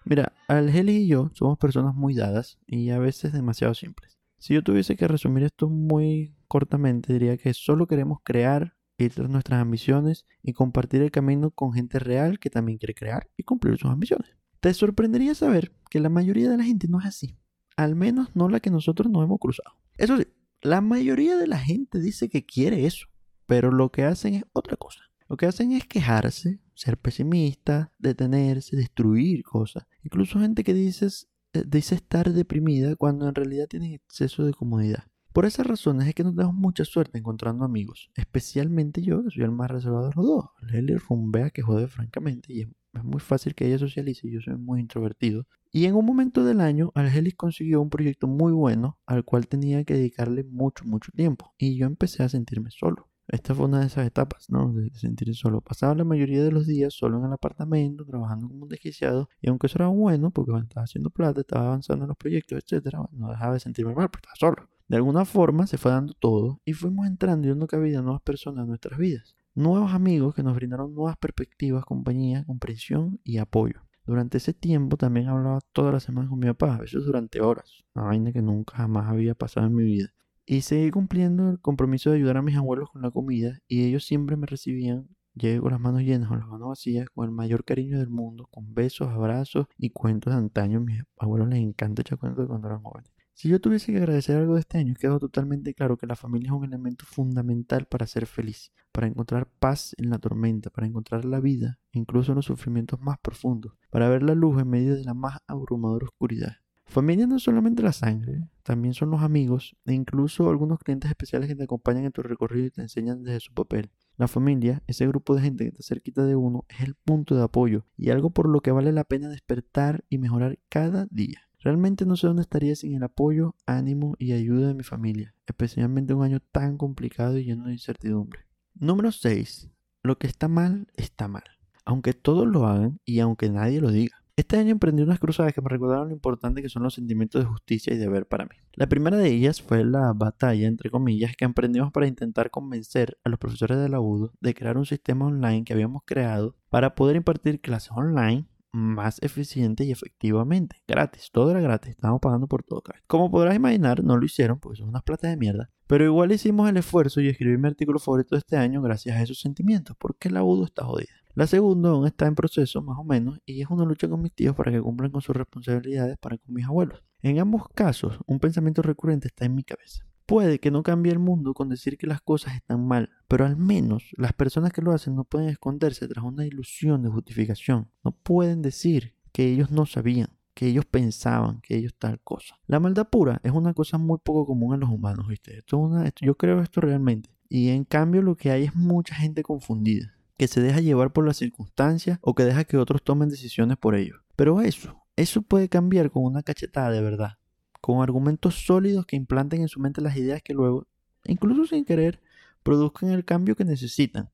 Mira, 0.05 0.33
Algeli 0.47 0.97
y 0.97 1.07
yo 1.07 1.31
somos 1.33 1.57
personas 1.57 1.95
muy 1.95 2.13
dadas 2.13 2.59
y 2.67 2.91
a 2.91 2.99
veces 2.99 3.33
demasiado 3.33 3.73
simples. 3.73 4.19
Si 4.37 4.53
yo 4.53 4.63
tuviese 4.63 4.95
que 4.95 5.07
resumir 5.07 5.43
esto 5.43 5.67
muy 5.69 6.35
cortamente, 6.47 7.11
diría 7.11 7.37
que 7.37 7.53
solo 7.53 7.87
queremos 7.87 8.19
crear 8.23 8.75
ir 8.97 9.13
tras 9.13 9.29
nuestras 9.29 9.61
ambiciones 9.61 10.25
y 10.41 10.53
compartir 10.53 11.01
el 11.01 11.11
camino 11.11 11.51
con 11.51 11.73
gente 11.73 11.99
real 11.99 12.39
que 12.39 12.49
también 12.49 12.77
quiere 12.77 12.93
crear 12.93 13.29
y 13.35 13.43
cumplir 13.43 13.77
sus 13.77 13.91
ambiciones. 13.91 14.29
Te 14.59 14.73
sorprendería 14.73 15.35
saber 15.35 15.73
que 15.89 15.99
la 15.99 16.09
mayoría 16.09 16.49
de 16.49 16.57
la 16.57 16.63
gente 16.63 16.87
no 16.87 16.99
es 16.99 17.05
así, 17.05 17.37
al 17.75 17.95
menos 17.95 18.35
no 18.35 18.49
la 18.49 18.59
que 18.59 18.69
nosotros 18.69 19.11
nos 19.11 19.23
hemos 19.23 19.39
cruzado. 19.39 19.75
Eso 19.97 20.17
sí, 20.17 20.27
la 20.61 20.81
mayoría 20.81 21.35
de 21.37 21.47
la 21.47 21.59
gente 21.59 21.99
dice 21.99 22.29
que 22.29 22.45
quiere 22.45 22.85
eso, 22.85 23.07
pero 23.45 23.71
lo 23.71 23.91
que 23.91 24.03
hacen 24.03 24.35
es 24.35 24.45
otra 24.53 24.77
cosa. 24.77 25.01
Lo 25.27 25.37
que 25.37 25.45
hacen 25.45 25.71
es 25.71 25.85
quejarse, 25.85 26.59
ser 26.75 26.97
pesimista, 26.97 27.91
detenerse, 27.97 28.75
destruir 28.75 29.43
cosas. 29.43 29.85
Incluso 30.03 30.39
gente 30.39 30.63
que 30.63 30.73
dice, 30.73 31.07
eh, 31.53 31.63
dice 31.65 31.95
estar 31.95 32.31
deprimida 32.31 32.95
cuando 32.95 33.27
en 33.27 33.35
realidad 33.35 33.67
tiene 33.67 33.95
exceso 33.95 34.45
de 34.45 34.53
comodidad. 34.53 35.05
Por 35.35 35.45
esas 35.45 35.67
razones 35.67 36.07
es 36.07 36.15
que 36.15 36.23
nos 36.23 36.33
damos 36.33 36.55
mucha 36.55 36.85
suerte 36.85 37.17
encontrando 37.17 37.65
amigos, 37.65 38.09
especialmente 38.15 39.01
yo, 39.01 39.21
que 39.21 39.31
soy 39.31 39.43
el 39.43 39.51
más 39.51 39.69
reservado 39.69 40.07
de 40.07 40.15
los 40.15 40.25
dos. 40.25 40.45
Lely 40.61 40.95
rumbea 40.95 41.49
que 41.49 41.61
jode 41.61 41.87
francamente 41.87 42.53
y 42.53 42.61
es, 42.61 42.69
muy 43.03 43.19
fácil 43.19 43.53
que 43.53 43.67
ella 43.67 43.77
socialice 43.77 44.31
yo 44.31 44.39
soy 44.39 44.55
muy 44.55 44.79
introvertido. 44.79 45.45
Y 45.73 45.87
en 45.87 45.95
un 45.95 46.05
momento 46.05 46.45
del 46.45 46.61
año, 46.61 46.93
Algelis 46.95 47.35
consiguió 47.35 47.81
un 47.81 47.89
proyecto 47.89 48.27
muy 48.27 48.53
bueno 48.53 48.97
al 49.05 49.25
cual 49.25 49.49
tenía 49.49 49.83
que 49.83 49.95
dedicarle 49.95 50.45
mucho, 50.45 50.85
mucho 50.85 51.11
tiempo 51.11 51.53
y 51.57 51.77
yo 51.77 51.85
empecé 51.85 52.23
a 52.23 52.29
sentirme 52.29 52.71
solo. 52.71 53.09
Esta 53.27 53.55
fue 53.55 53.65
una 53.65 53.79
de 53.79 53.87
esas 53.87 54.05
etapas, 54.05 54.49
¿no? 54.49 54.71
De 54.73 54.91
sentirse 54.93 55.33
solo. 55.33 55.61
Pasaba 55.61 55.95
la 55.95 56.03
mayoría 56.03 56.43
de 56.43 56.51
los 56.51 56.67
días 56.67 56.93
solo 56.93 57.17
en 57.17 57.25
el 57.25 57.33
apartamento, 57.33 58.05
trabajando 58.05 58.47
como 58.47 58.63
un 58.63 58.69
desquiciado. 58.69 59.29
Y 59.41 59.49
aunque 59.49 59.67
eso 59.67 59.77
era 59.79 59.87
bueno, 59.87 60.31
porque 60.31 60.51
estaba 60.57 60.83
haciendo 60.83 61.09
plata, 61.09 61.41
estaba 61.41 61.67
avanzando 61.67 62.05
en 62.05 62.09
los 62.09 62.17
proyectos, 62.17 62.63
etc., 62.63 62.95
no 63.11 63.29
dejaba 63.29 63.53
de 63.53 63.59
sentirme 63.59 63.95
mal, 63.95 64.09
porque 64.09 64.27
estaba 64.27 64.53
solo. 64.53 64.69
De 64.87 64.97
alguna 64.97 65.25
forma 65.25 65.65
se 65.65 65.79
fue 65.79 65.91
dando 65.91 66.13
todo 66.13 66.61
y 66.63 66.73
fuimos 66.73 67.07
entrando 67.07 67.47
y 67.47 67.49
dando 67.49 67.65
cabida 67.65 67.99
a 67.99 68.01
nuevas 68.03 68.21
personas 68.21 68.63
en 68.63 68.69
nuestras 68.69 68.99
vidas. 68.99 69.35
Nuevos 69.55 69.93
amigos 69.93 70.35
que 70.35 70.43
nos 70.43 70.53
brindaron 70.53 70.93
nuevas 70.93 71.17
perspectivas, 71.17 71.85
compañía, 71.85 72.43
comprensión 72.45 73.19
y 73.23 73.37
apoyo. 73.37 73.81
Durante 74.05 74.37
ese 74.37 74.53
tiempo 74.53 74.97
también 74.97 75.27
hablaba 75.27 75.61
todas 75.73 75.91
las 75.91 76.03
semanas 76.03 76.29
con 76.29 76.37
mi 76.37 76.45
papá, 76.45 76.75
a 76.75 76.79
veces 76.81 77.03
durante 77.03 77.41
horas, 77.41 77.83
una 77.95 78.05
vaina 78.05 78.31
que 78.31 78.43
nunca 78.43 78.75
jamás 78.75 79.09
había 79.09 79.33
pasado 79.33 79.65
en 79.65 79.73
mi 79.73 79.83
vida. 79.83 80.13
Y 80.45 80.61
seguí 80.61 80.91
cumpliendo 80.91 81.49
el 81.49 81.59
compromiso 81.59 82.11
de 82.11 82.17
ayudar 82.17 82.37
a 82.37 82.41
mis 82.41 82.55
abuelos 82.55 82.91
con 82.91 83.01
la 83.01 83.11
comida 83.11 83.59
y 83.67 83.83
ellos 83.85 84.05
siempre 84.05 84.37
me 84.37 84.47
recibían 84.47 85.09
Llegué 85.37 85.59
con 85.59 85.71
las 85.71 85.81
manos 85.81 86.01
llenas, 86.01 86.29
con 86.29 86.39
las 86.39 86.47
manos 86.47 86.69
vacías, 86.69 87.09
con 87.09 87.25
el 87.25 87.31
mayor 87.31 87.65
cariño 87.65 87.99
del 87.99 88.09
mundo, 88.09 88.47
con 88.51 88.73
besos, 88.73 89.09
abrazos 89.09 89.67
y 89.77 89.89
cuentos 89.89 90.31
de 90.31 90.39
antaño. 90.39 90.77
A 90.77 90.81
mis 90.81 91.03
abuelos 91.17 91.49
les 91.49 91.59
encanta 91.59 92.01
echar 92.01 92.17
cuentos 92.17 92.47
cuando 92.47 92.69
eran 92.69 92.81
jóvenes. 92.81 93.11
Si 93.33 93.49
yo 93.49 93.59
tuviese 93.59 93.91
que 93.91 93.97
agradecer 93.97 94.37
algo 94.37 94.53
de 94.53 94.61
este 94.61 94.77
año, 94.77 94.93
quedó 94.97 95.19
totalmente 95.19 95.73
claro 95.73 95.97
que 95.97 96.07
la 96.07 96.15
familia 96.15 96.47
es 96.47 96.53
un 96.53 96.63
elemento 96.63 97.03
fundamental 97.05 97.85
para 97.85 98.07
ser 98.07 98.27
feliz, 98.27 98.71
para 98.93 99.07
encontrar 99.07 99.49
paz 99.59 99.93
en 99.97 100.09
la 100.09 100.19
tormenta, 100.19 100.69
para 100.69 100.87
encontrar 100.87 101.25
la 101.25 101.41
vida, 101.41 101.79
incluso 101.91 102.31
en 102.31 102.37
los 102.37 102.45
sufrimientos 102.45 103.01
más 103.01 103.19
profundos, 103.19 103.73
para 103.89 104.07
ver 104.07 104.23
la 104.23 104.35
luz 104.35 104.61
en 104.61 104.69
medio 104.69 104.95
de 104.95 105.03
la 105.03 105.13
más 105.13 105.39
abrumadora 105.47 106.05
oscuridad. 106.05 106.53
Familia 106.85 107.27
no 107.27 107.37
es 107.37 107.43
solamente 107.43 107.83
la 107.83 107.91
sangre, 107.91 108.47
también 108.63 108.93
son 108.93 109.09
los 109.09 109.21
amigos 109.21 109.75
e 109.85 109.93
incluso 109.93 110.49
algunos 110.49 110.79
clientes 110.79 111.09
especiales 111.09 111.49
que 111.49 111.55
te 111.55 111.63
acompañan 111.63 112.05
en 112.05 112.11
tu 112.11 112.21
recorrido 112.21 112.67
y 112.67 112.71
te 112.71 112.81
enseñan 112.81 113.23
desde 113.23 113.39
su 113.39 113.53
papel. 113.53 113.91
La 114.17 114.27
familia, 114.27 114.81
ese 114.87 115.07
grupo 115.07 115.35
de 115.35 115.41
gente 115.41 115.65
que 115.65 115.69
está 115.69 115.83
cerquita 115.83 116.25
de 116.25 116.35
uno, 116.35 116.65
es 116.69 116.81
el 116.81 116.95
punto 116.95 117.35
de 117.35 117.43
apoyo 117.43 117.85
y 117.97 118.11
algo 118.11 118.29
por 118.29 118.47
lo 118.47 118.61
que 118.61 118.71
vale 118.71 118.91
la 118.91 119.03
pena 119.03 119.27
despertar 119.27 120.05
y 120.09 120.19
mejorar 120.19 120.57
cada 120.69 121.07
día. 121.11 121.41
Realmente 121.59 122.05
no 122.05 122.15
sé 122.15 122.27
dónde 122.27 122.43
estaría 122.43 122.75
sin 122.75 122.93
el 122.93 123.03
apoyo, 123.03 123.55
ánimo 123.65 124.15
y 124.19 124.33
ayuda 124.33 124.67
de 124.67 124.75
mi 124.75 124.83
familia, 124.83 125.33
especialmente 125.47 126.13
un 126.13 126.23
año 126.23 126.39
tan 126.39 126.77
complicado 126.77 127.37
y 127.37 127.43
lleno 127.43 127.65
de 127.65 127.73
incertidumbre. 127.73 128.41
Número 128.75 129.11
6. 129.11 129.71
Lo 130.03 130.17
que 130.17 130.27
está 130.27 130.47
mal, 130.47 130.87
está 130.93 131.27
mal. 131.27 131.43
Aunque 131.83 132.13
todos 132.13 132.47
lo 132.47 132.67
hagan 132.67 132.99
y 133.03 133.19
aunque 133.19 133.49
nadie 133.49 133.81
lo 133.81 133.91
diga. 133.91 134.23
Este 134.37 134.57
año 134.57 134.71
emprendí 134.71 135.01
unas 135.01 135.19
cruzadas 135.19 135.53
que 135.53 135.61
me 135.61 135.69
recordaron 135.69 136.09
lo 136.09 136.13
importante 136.13 136.61
que 136.61 136.67
son 136.67 136.83
los 136.83 136.93
sentimientos 136.93 137.41
de 137.41 137.47
justicia 137.47 137.93
y 137.93 137.97
deber 137.97 138.27
para 138.27 138.43
mí. 138.43 138.55
La 138.73 138.87
primera 138.87 139.15
de 139.15 139.29
ellas 139.29 139.61
fue 139.61 139.85
la 139.85 140.11
batalla, 140.13 140.67
entre 140.67 140.89
comillas, 140.89 141.37
que 141.37 141.45
emprendimos 141.45 141.93
para 141.93 142.05
intentar 142.05 142.51
convencer 142.51 143.17
a 143.23 143.29
los 143.29 143.39
profesores 143.39 143.77
de 143.77 143.87
la 143.87 143.99
de 144.41 144.53
crear 144.53 144.77
un 144.77 144.85
sistema 144.85 145.27
online 145.27 145.63
que 145.63 145.71
habíamos 145.71 146.01
creado 146.03 146.57
para 146.69 146.95
poder 146.95 147.15
impartir 147.15 147.61
clases 147.61 147.91
online 147.91 148.45
más 148.73 149.23
eficiente 149.23 149.85
y 149.85 149.91
efectivamente. 149.91 150.83
Gratis, 150.85 151.29
todo 151.31 151.51
era 151.51 151.61
gratis, 151.61 151.91
estábamos 151.91 152.19
pagando 152.19 152.47
por 152.47 152.61
todo. 152.63 152.83
Como 153.07 153.31
podrás 153.31 153.55
imaginar, 153.55 154.03
no 154.03 154.17
lo 154.17 154.25
hicieron 154.25 154.59
porque 154.59 154.79
son 154.79 154.89
unas 154.89 155.03
plata 155.03 155.29
de 155.29 155.37
mierda. 155.37 155.69
Pero 155.87 156.03
igual 156.03 156.33
hicimos 156.33 156.69
el 156.69 156.75
esfuerzo 156.75 157.21
y 157.21 157.29
escribí 157.29 157.57
mi 157.57 157.69
artículo 157.69 157.99
favorito 157.99 158.35
de 158.35 158.39
este 158.39 158.57
año 158.57 158.81
gracias 158.81 159.15
a 159.15 159.21
esos 159.21 159.39
sentimientos, 159.39 159.95
porque 159.97 160.29
la 160.29 160.43
UDO 160.43 160.65
está 160.65 160.83
jodida. 160.83 161.24
La 161.35 161.47
segunda 161.47 161.89
aún 161.89 162.07
está 162.07 162.27
en 162.27 162.35
proceso, 162.35 162.81
más 162.81 162.97
o 162.97 163.03
menos, 163.03 163.39
y 163.45 163.61
es 163.61 163.69
una 163.69 163.83
lucha 163.83 164.07
con 164.07 164.21
mis 164.21 164.31
tíos 164.31 164.55
para 164.55 164.71
que 164.71 164.81
cumplan 164.81 165.11
con 165.11 165.21
sus 165.21 165.35
responsabilidades 165.35 166.17
para 166.17 166.37
con 166.37 166.53
mis 166.53 166.65
abuelos. 166.65 167.03
En 167.21 167.39
ambos 167.39 167.67
casos, 167.75 168.17
un 168.25 168.39
pensamiento 168.39 168.81
recurrente 168.81 169.27
está 169.27 169.43
en 169.43 169.53
mi 169.53 169.63
cabeza. 169.63 170.05
Puede 170.25 170.59
que 170.59 170.71
no 170.71 170.81
cambie 170.81 171.11
el 171.11 171.19
mundo 171.19 171.53
con 171.53 171.67
decir 171.67 171.97
que 171.97 172.07
las 172.07 172.21
cosas 172.21 172.55
están 172.55 172.87
mal, 172.87 173.09
pero 173.27 173.45
al 173.45 173.57
menos 173.57 174.11
las 174.15 174.31
personas 174.31 174.71
que 174.71 174.81
lo 174.81 174.93
hacen 174.93 175.13
no 175.13 175.25
pueden 175.25 175.49
esconderse 175.49 176.07
tras 176.07 176.23
una 176.23 176.45
ilusión 176.45 177.03
de 177.03 177.09
justificación. 177.09 177.91
No 178.01 178.11
pueden 178.11 178.61
decir 178.61 179.13
que 179.33 179.51
ellos 179.51 179.71
no 179.71 179.85
sabían, 179.85 180.29
que 180.53 180.67
ellos 180.67 180.85
pensaban, 180.85 181.59
que 181.59 181.75
ellos 181.75 181.93
tal 181.99 182.21
cosa. 182.21 182.55
La 182.65 182.79
maldad 182.79 183.09
pura 183.09 183.41
es 183.43 183.51
una 183.51 183.73
cosa 183.73 183.97
muy 183.97 184.19
poco 184.23 184.45
común 184.45 184.73
en 184.73 184.79
los 184.79 184.89
humanos, 184.89 185.27
¿viste? 185.27 185.57
Esto 185.57 185.77
una, 185.77 186.09
yo 186.21 186.37
creo 186.37 186.61
esto 186.61 186.79
realmente. 186.79 187.29
Y 187.49 187.69
en 187.69 187.83
cambio 187.83 188.21
lo 188.21 188.37
que 188.37 188.51
hay 188.51 188.63
es 188.63 188.73
mucha 188.73 189.13
gente 189.15 189.43
confundida, 189.43 190.15
que 190.37 190.47
se 190.47 190.61
deja 190.61 190.81
llevar 190.81 191.13
por 191.13 191.25
las 191.25 191.37
circunstancias 191.37 192.19
o 192.21 192.35
que 192.35 192.43
deja 192.43 192.63
que 192.63 192.77
otros 192.77 193.03
tomen 193.03 193.29
decisiones 193.29 193.77
por 193.77 193.95
ellos. 193.95 194.21
Pero 194.35 194.61
eso, 194.61 195.03
eso 195.15 195.41
puede 195.41 195.69
cambiar 195.69 196.11
con 196.11 196.23
una 196.23 196.43
cachetada 196.43 196.91
de 196.91 197.01
verdad 197.01 197.37
con 197.85 198.01
argumentos 198.01 198.65
sólidos 198.65 199.05
que 199.05 199.15
implanten 199.15 199.61
en 199.61 199.67
su 199.67 199.79
mente 199.79 200.01
las 200.01 200.17
ideas 200.17 200.41
que 200.41 200.55
luego, 200.55 200.87
incluso 201.25 201.67
sin 201.67 201.85
querer, 201.85 202.19
produzcan 202.63 203.11
el 203.11 203.25
cambio 203.25 203.55
que 203.55 203.63
necesitan. 203.63 204.31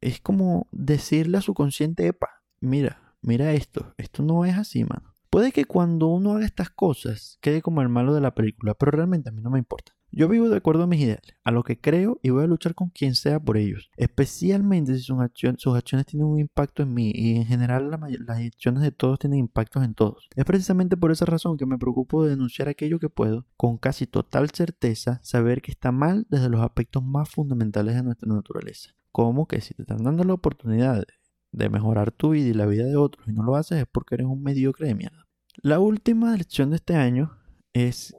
Es 0.00 0.20
como 0.20 0.68
decirle 0.70 1.38
a 1.38 1.40
su 1.40 1.54
consciente, 1.54 2.06
epa, 2.06 2.44
mira, 2.60 3.02
mira 3.20 3.52
esto, 3.52 3.92
esto 3.98 4.22
no 4.22 4.44
es 4.44 4.56
así, 4.56 4.84
mano. 4.84 5.12
Puede 5.28 5.50
que 5.50 5.64
cuando 5.64 6.06
uno 6.06 6.34
haga 6.34 6.46
estas 6.46 6.70
cosas 6.70 7.36
quede 7.40 7.62
como 7.62 7.82
el 7.82 7.88
malo 7.88 8.14
de 8.14 8.20
la 8.20 8.32
película, 8.32 8.74
pero 8.74 8.92
realmente 8.92 9.28
a 9.28 9.32
mí 9.32 9.42
no 9.42 9.50
me 9.50 9.58
importa. 9.58 9.96
Yo 10.16 10.28
vivo 10.28 10.48
de 10.48 10.56
acuerdo 10.56 10.84
a 10.84 10.86
mis 10.86 11.00
ideales, 11.00 11.34
a 11.42 11.50
lo 11.50 11.64
que 11.64 11.80
creo 11.80 12.20
y 12.22 12.30
voy 12.30 12.44
a 12.44 12.46
luchar 12.46 12.76
con 12.76 12.90
quien 12.90 13.16
sea 13.16 13.40
por 13.40 13.56
ellos, 13.56 13.90
especialmente 13.96 14.94
si 14.94 15.02
sus, 15.02 15.18
acciones 15.18 16.06
tienen 16.06 16.28
un 16.28 16.38
impacto 16.38 16.84
en 16.84 16.94
mí 16.94 17.10
y 17.12 17.34
en 17.34 17.46
general 17.46 17.90
las 17.90 18.38
acciones 18.38 18.84
de 18.84 18.92
todos 18.92 19.18
tienen 19.18 19.40
impactos 19.40 19.82
en 19.82 19.94
todos. 19.94 20.28
Es 20.36 20.44
precisamente 20.44 20.96
por 20.96 21.10
esa 21.10 21.24
razón 21.24 21.56
que 21.56 21.66
me 21.66 21.78
preocupo 21.78 22.22
de 22.22 22.30
denunciar 22.30 22.68
aquello 22.68 23.00
que 23.00 23.08
puedo, 23.08 23.44
con 23.56 23.76
casi 23.76 24.06
total 24.06 24.50
certeza, 24.50 25.18
saber 25.24 25.62
que 25.62 25.72
está 25.72 25.90
mal 25.90 26.28
desde 26.30 26.48
los 26.48 26.60
aspectos 26.60 27.02
más 27.02 27.28
fundamentales 27.28 27.96
de 27.96 28.04
nuestra 28.04 28.32
naturaleza. 28.32 28.90
Como 29.10 29.48
que 29.48 29.60
si 29.62 29.74
te 29.74 29.82
están 29.82 30.04
dando 30.04 30.22
la 30.22 30.34
oportunidad 30.34 31.04
de 31.50 31.68
mejorar 31.68 32.12
tu 32.12 32.30
vida 32.30 32.46
y 32.46 32.54
la 32.54 32.66
vida 32.66 32.84
de 32.84 32.94
otros 32.94 33.26
y 33.26 33.32
no 33.32 33.42
lo 33.42 33.56
haces 33.56 33.78
es 33.78 33.86
porque 33.90 34.14
eres 34.14 34.28
un 34.28 34.44
mediocre 34.44 34.86
de 34.86 34.94
mierda. 34.94 35.26
La 35.56 35.80
última 35.80 36.36
lección 36.36 36.70
de 36.70 36.76
este 36.76 36.94
año 36.94 37.36
es 37.72 38.14